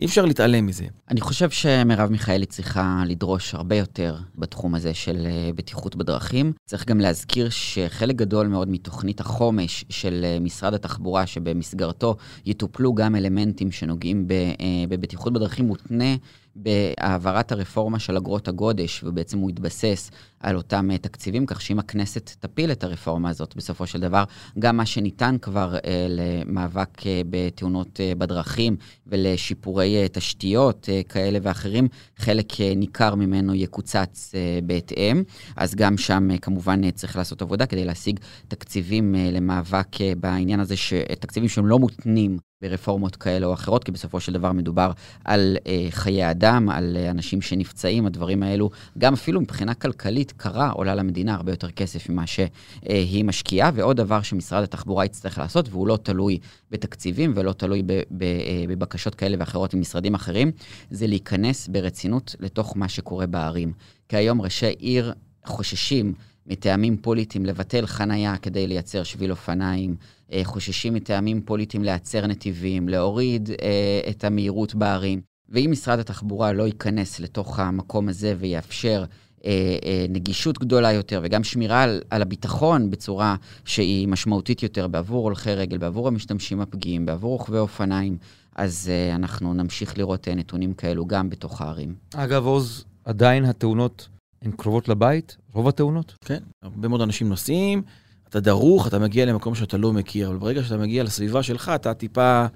אי 0.00 0.06
אפשר 0.06 0.24
להתעלם 0.24 0.66
מזה. 0.66 0.84
אני 1.10 1.20
חושב 1.20 1.50
שמרב 1.50 2.10
מיכאלי 2.10 2.46
צריכה 2.46 3.02
לדרוש 3.06 3.54
הרבה 3.54 3.76
יותר 3.76 4.16
בתחום 4.34 4.74
הזה 4.74 4.94
של 4.94 5.26
אה, 5.26 5.50
בטיחות 5.54 5.96
בדרכים. 5.96 6.52
צריך 6.66 6.86
גם 6.86 7.00
להזכיר 7.00 7.48
שחלק 7.50 8.16
גדול 8.16 8.46
מאוד 8.46 8.68
מתוכנית 8.70 9.20
החומש 9.20 9.84
של 9.88 10.20
אה, 10.24 10.40
משרד 10.40 10.74
התחבורה, 10.74 11.26
שבמסגרתו 11.26 12.16
יטופלו 12.46 12.94
גם 12.94 13.16
אלמנטים 13.16 13.72
שנוגעים 13.72 14.26
אה, 14.30 14.84
בבטיחות 14.88 15.32
בדרכים, 15.32 15.66
מותנה 15.66 16.14
בהעברת 16.56 17.52
הרפורמה 17.52 17.98
של 17.98 18.16
אגרות 18.16 18.48
הגודש, 18.48 19.04
ובעצם 19.04 19.38
הוא 19.38 19.50
יתבסס 19.50 20.10
על 20.40 20.56
אותם 20.56 20.96
תקציבים, 20.96 21.46
כך 21.46 21.60
שאם 21.60 21.78
הכנסת 21.78 22.30
תפיל 22.40 22.72
את 22.72 22.84
הרפורמה 22.84 23.30
הזאת 23.30 23.56
בסופו 23.56 23.86
של 23.86 24.00
דבר, 24.00 24.24
גם 24.58 24.76
מה 24.76 24.86
שניתן 24.86 25.36
כבר 25.42 25.76
אה, 25.84 26.06
למאבק 26.08 27.06
אה, 27.06 27.22
בתאונות 27.30 28.00
אה, 28.00 28.12
בדרכים 28.14 28.76
ולשיפורי 29.06 29.96
אה, 29.96 30.08
תשתיות 30.08 30.88
אה, 30.92 31.00
כאלה 31.08 31.38
ואחרים, 31.42 31.88
חלק 32.16 32.60
אה, 32.60 32.72
ניכר 32.76 33.14
ממנו 33.14 33.54
יקוצץ 33.54 34.32
אה, 34.34 34.58
בהתאם. 34.64 35.22
אז 35.56 35.74
גם 35.74 35.98
שם 35.98 36.30
אה, 36.30 36.38
כמובן 36.38 36.84
אה, 36.84 36.90
צריך 36.90 37.16
לעשות 37.16 37.42
עבודה 37.42 37.66
כדי 37.66 37.84
להשיג 37.84 38.20
תקציבים 38.48 39.14
אה, 39.14 39.30
למאבק 39.32 40.00
אה, 40.00 40.12
בעניין 40.20 40.60
הזה, 40.60 40.76
ש... 40.76 40.92
תקציבים 41.20 41.48
שהם 41.48 41.66
לא 41.66 41.78
מותנים 41.78 42.38
ברפורמות 42.62 43.16
כאלה 43.16 43.46
או 43.46 43.52
אחרות, 43.52 43.84
כי 43.84 43.92
בסופו 43.92 44.20
של 44.20 44.32
דבר 44.32 44.52
מדובר 44.52 44.92
על 45.24 45.56
אה, 45.66 45.86
חיי 45.90 46.30
אדם, 46.30 46.68
על 46.68 46.96
אה, 46.96 47.10
אנשים 47.10 47.42
שנפצעים, 47.42 48.06
הדברים 48.06 48.42
האלו, 48.42 48.70
גם 48.98 49.12
אפילו 49.12 49.40
מבחינה 49.40 49.74
כלכלית 49.74 50.32
קרה, 50.32 50.70
עולה 50.70 50.94
למדינה 50.94 51.34
הרבה 51.34 51.52
יותר 51.52 51.70
כסף 51.70 52.08
ממה 52.08 52.26
שהיא 52.26 53.24
משקיעה. 53.24 53.70
ועוד 53.74 53.96
דבר 53.96 54.22
שמשרד 54.22 54.62
התחבורה 54.62 55.04
יצטרך 55.04 55.38
לעשות, 55.38 55.68
והוא 55.68 55.88
לא 55.88 55.98
תלוי 56.02 56.38
בתקציבים 56.70 57.32
ולא 57.36 57.52
תלוי 57.52 57.82
ב, 57.82 57.92
ב, 58.10 58.22
אה, 58.22 58.64
בבקשות 58.68 59.14
כאלה 59.14 59.36
ואחרות 59.40 59.74
ממשרדים 59.74 60.14
אחרים, 60.14 60.50
זה 60.90 61.06
להיכנס 61.06 61.68
ברצינות 61.68 62.34
לתוך 62.40 62.76
מה 62.76 62.88
שקורה 62.88 63.26
בערים. 63.26 63.72
כי 64.08 64.16
היום 64.16 64.42
ראשי 64.42 64.66
עיר 64.66 65.12
חוששים 65.44 66.14
מטעמים 66.46 66.96
פוליטיים 66.96 67.46
לבטל 67.46 67.86
חנייה 67.86 68.36
כדי 68.36 68.66
לייצר 68.66 69.02
שביל 69.02 69.30
אופניים, 69.30 69.90
אה, 69.90 69.96
חוששים 70.44 70.94
מטעמים 70.94 71.42
פוליטיים 71.42 71.84
להצר 71.84 72.26
נתיבים, 72.26 72.88
להוריד 72.88 73.50
אה, 73.50 74.10
את 74.10 74.24
המהירות 74.24 74.74
בערים. 74.74 75.20
ואם 75.48 75.68
משרד 75.72 75.98
התחבורה 75.98 76.52
לא 76.52 76.66
ייכנס 76.66 77.20
לתוך 77.20 77.58
המקום 77.58 78.08
הזה 78.08 78.34
ויאפשר 78.38 79.04
אה, 79.44 79.76
אה, 79.84 80.06
נגישות 80.08 80.58
גדולה 80.58 80.92
יותר 80.92 81.20
וגם 81.24 81.44
שמירה 81.44 81.82
על, 81.82 82.02
על 82.10 82.22
הביטחון 82.22 82.90
בצורה 82.90 83.36
שהיא 83.64 84.08
משמעותית 84.08 84.62
יותר 84.62 84.88
בעבור 84.88 85.24
הולכי 85.24 85.54
רגל, 85.54 85.78
בעבור 85.78 86.08
המשתמשים 86.08 86.60
הפגיעים, 86.60 87.06
בעבור 87.06 87.32
רוכבי 87.32 87.58
אופניים, 87.58 88.16
אז 88.54 88.90
אה, 88.92 89.14
אנחנו 89.14 89.54
נמשיך 89.54 89.98
לראות 89.98 90.28
אה, 90.28 90.34
נתונים 90.34 90.74
כאלו 90.74 91.06
גם 91.06 91.30
בתוך 91.30 91.60
הערים. 91.60 91.94
אגב, 92.14 92.46
עוז, 92.46 92.84
עדיין 93.04 93.44
התאונות 93.44 94.08
הן 94.42 94.50
קרובות 94.50 94.88
לבית? 94.88 95.36
רוב 95.52 95.68
התאונות? 95.68 96.14
כן, 96.24 96.42
הרבה 96.62 96.88
מאוד 96.88 97.00
אנשים 97.00 97.28
נוסעים, 97.28 97.82
אתה 98.30 98.40
דרוך, 98.40 98.86
אתה 98.86 98.98
מגיע 98.98 99.24
למקום 99.24 99.54
שאתה 99.54 99.76
לא 99.76 99.92
מכיר, 99.92 100.28
אבל 100.28 100.36
ברגע 100.36 100.62
שאתה 100.62 100.76
מגיע 100.76 101.02
לסביבה 101.02 101.42
שלך, 101.42 101.72
אתה 101.74 101.94
טיפה 101.94 102.46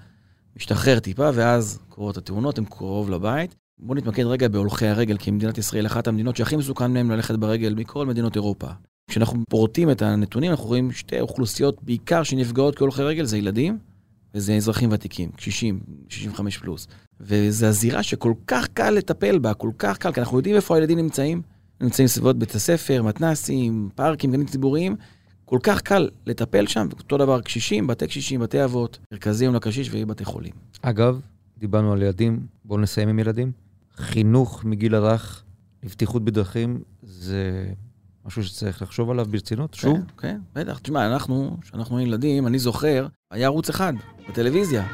משתחרר 0.57 0.99
טיפה, 0.99 1.31
ואז 1.35 1.79
קורות 1.89 2.17
התאונות, 2.17 2.59
הן 2.59 2.65
קרוב 2.65 3.11
לבית. 3.11 3.55
בואו 3.79 3.99
נתמקד 3.99 4.25
רגע 4.25 4.49
בהולכי 4.49 4.87
הרגל, 4.87 5.17
כי 5.17 5.31
מדינת 5.31 5.59
ישראל 5.59 5.87
אחת 5.87 6.07
המדינות 6.07 6.37
שהכי 6.37 6.57
מסוכן 6.57 6.93
מהם 6.93 7.11
ללכת 7.11 7.35
ברגל 7.35 7.75
מכל 7.75 8.07
מדינות 8.07 8.37
אירופה. 8.37 8.67
כשאנחנו 9.11 9.43
פורטים 9.51 9.91
את 9.91 10.03
הנתונים, 10.03 10.51
אנחנו 10.51 10.65
רואים 10.65 10.93
שתי 10.93 11.21
אוכלוסיות 11.21 11.83
בעיקר 11.83 12.23
שנפגעות 12.23 12.77
כהולכי 12.77 13.03
רגל, 13.03 13.25
זה 13.25 13.39
ילדים 13.39 13.79
וזה 14.35 14.55
אזרחים 14.55 14.91
ותיקים, 14.93 15.31
קשישים, 15.31 15.81
65 16.09 16.59
פלוס. 16.59 16.87
וזו 17.21 17.67
הזירה 17.67 18.03
שכל 18.03 18.35
כך 18.47 18.69
קל 18.75 18.91
לטפל 18.91 19.39
בה, 19.39 19.55
כל 19.55 19.71
כך 19.79 19.99
קל, 19.99 20.13
כי 20.13 20.21
אנחנו 20.21 20.37
יודעים 20.37 20.57
איפה 20.57 20.75
הילדים 20.75 20.99
נמצאים. 20.99 21.43
נמצאים 21.81 22.09
סביבות 22.09 22.39
בית 22.39 22.55
הספר, 22.55 23.03
מתנסים, 23.03 23.89
פארקים, 23.95 24.33
גנים 24.33 24.47
ציבוריים. 24.47 24.97
כל 25.55 25.61
כך 25.63 25.81
קל 25.81 26.09
לטפל 26.27 26.67
שם, 26.67 26.89
אותו 26.99 27.19
דבר 27.19 27.41
קשישים, 27.41 27.87
בתי 27.87 28.07
קשישים, 28.07 28.41
בתי 28.41 28.65
אבות, 28.65 28.99
מרכזים 29.13 29.55
לקשיש 29.55 29.91
ובתי 29.93 30.25
חולים. 30.25 30.53
אגב, 30.83 31.21
דיברנו 31.59 31.93
על 31.93 32.03
ילדים, 32.03 32.47
בואו 32.65 32.81
נסיים 32.81 33.09
עם 33.09 33.19
ילדים. 33.19 33.53
חינוך 33.97 34.65
מגיל 34.65 34.95
הרך 34.95 35.45
לבטיחות 35.83 36.25
בדרכים 36.25 36.83
זה 37.03 37.67
משהו 38.27 38.45
שצריך 38.45 38.83
לחשוב 38.83 39.11
עליו 39.11 39.27
ברצינות, 39.31 39.75
שוב? 39.75 39.97
כן, 39.97 40.03
כן, 40.19 40.41
בטח. 40.55 40.79
תשמע, 40.79 41.07
אנחנו, 41.07 41.57
כשאנחנו 41.61 42.01
ילדים, 42.01 42.47
אני 42.47 42.59
זוכר, 42.59 43.07
היה 43.31 43.47
ערוץ 43.47 43.69
אחד 43.69 43.93
בטלוויזיה. 44.29 44.87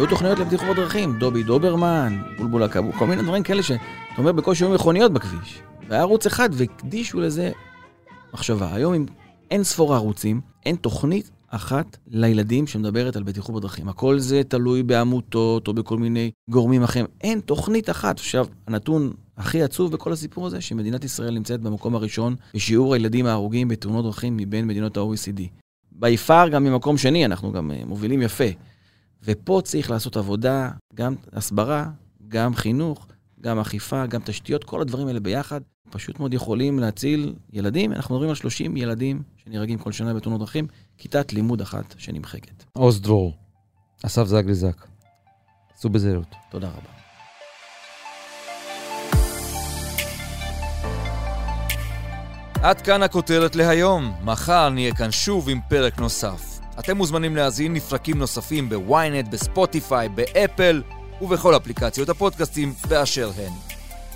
היו 0.00 0.06
תוכניות 0.06 0.38
לבטיחות 0.38 0.68
בדרכים, 0.68 1.18
דובי 1.18 1.42
דוברמן, 1.42 2.22
בולבול 2.38 2.62
הכבו, 2.62 2.92
כל 2.92 3.06
מיני 3.06 3.22
דברים 3.22 3.42
כאלה 3.42 3.62
שאתה 3.62 3.82
אומר 4.18 4.32
בקושי 4.32 4.64
היו 4.64 4.74
מכוניות 4.74 5.12
בכביש. 5.12 5.62
והיה 5.88 6.02
ערוץ 6.02 6.26
אחד 6.26 6.48
והקדישו 6.52 7.20
לזה 7.20 7.50
מחשבה. 8.34 8.74
היום 8.74 8.94
עם 8.94 9.06
אין 9.50 9.64
ספור 9.64 9.94
ערוצים, 9.94 10.40
אין 10.66 10.76
תוכנית 10.76 11.30
אחת 11.48 11.96
לילדים 12.06 12.66
שמדברת 12.66 13.16
על 13.16 13.22
בטיחות 13.22 13.54
בדרכים. 13.54 13.88
הכל 13.88 14.18
זה 14.18 14.42
תלוי 14.48 14.82
בעמותות 14.82 15.68
או 15.68 15.74
בכל 15.74 15.98
מיני 15.98 16.30
גורמים 16.50 16.82
אחרים. 16.82 17.06
אין 17.20 17.40
תוכנית 17.40 17.90
אחת. 17.90 18.18
עכשיו, 18.18 18.46
הנתון 18.66 19.12
הכי 19.36 19.62
עצוב 19.62 19.92
בכל 19.92 20.12
הסיפור 20.12 20.46
הזה, 20.46 20.60
שמדינת 20.60 21.04
ישראל 21.04 21.34
נמצאת 21.34 21.60
במקום 21.60 21.94
הראשון 21.94 22.34
בשיעור 22.54 22.94
הילדים 22.94 23.26
ההרוגים 23.26 23.68
בתאונות 23.68 24.04
דרכים 24.04 24.36
מבין 24.36 24.66
מדינות 24.66 24.96
ה-OECD. 24.96 25.40
ביפר 25.92 26.48
גם 26.48 26.64
ממקום 26.64 26.96
שני, 26.96 27.24
אנחנו 27.24 27.52
גם 27.52 27.70
אה, 27.70 27.82
מובילים 27.86 28.22
יפה. 28.22 28.44
ופה 29.24 29.60
צריך 29.64 29.90
לעשות 29.90 30.16
עבודה, 30.16 30.70
גם 30.94 31.14
הסברה, 31.32 31.90
גם 32.28 32.54
חינוך, 32.54 33.06
גם 33.40 33.58
אכיפה, 33.58 34.06
גם 34.06 34.20
תשתיות, 34.24 34.64
כל 34.64 34.80
הדברים 34.80 35.06
האלה 35.06 35.20
ביחד, 35.20 35.60
פשוט 35.90 36.20
מאוד 36.20 36.34
יכולים 36.34 36.78
להציל 36.78 37.34
ילדים. 37.52 37.92
אנחנו 37.92 38.14
מדברים 38.14 38.30
על 38.30 38.36
30 38.36 38.76
ילדים 38.76 39.22
שנהרגים 39.36 39.78
כל 39.78 39.92
שנה 39.92 40.14
בתאונות 40.14 40.40
דרכים, 40.40 40.66
כיתת 40.98 41.32
לימוד 41.32 41.60
אחת 41.60 41.94
שנמחקת. 41.98 42.64
עוז 42.72 43.00
דרור, 43.00 43.36
אסף 44.06 44.24
זגליזק, 44.24 44.86
עשו 45.76 45.88
בזהירות. 45.88 46.34
תודה 46.50 46.68
רבה. 46.68 47.00
עד 52.62 52.80
כאן 52.80 53.02
הכותרת 53.02 53.56
להיום. 53.56 54.14
מחר 54.24 54.68
נהיה 54.68 54.94
כאן 54.94 55.10
שוב 55.10 55.48
עם 55.48 55.60
פרק 55.68 55.98
נוסף. 55.98 56.49
אתם 56.80 56.96
מוזמנים 56.96 57.36
להזין 57.36 57.74
לפרקים 57.74 58.18
נוספים 58.18 58.68
בוויינט, 58.68 59.28
בספוטיפיי, 59.28 60.08
באפל 60.08 60.82
ובכל 61.20 61.56
אפליקציות 61.56 62.08
הפודקאסטים 62.08 62.74
באשר 62.88 63.30
הן. 63.36 63.52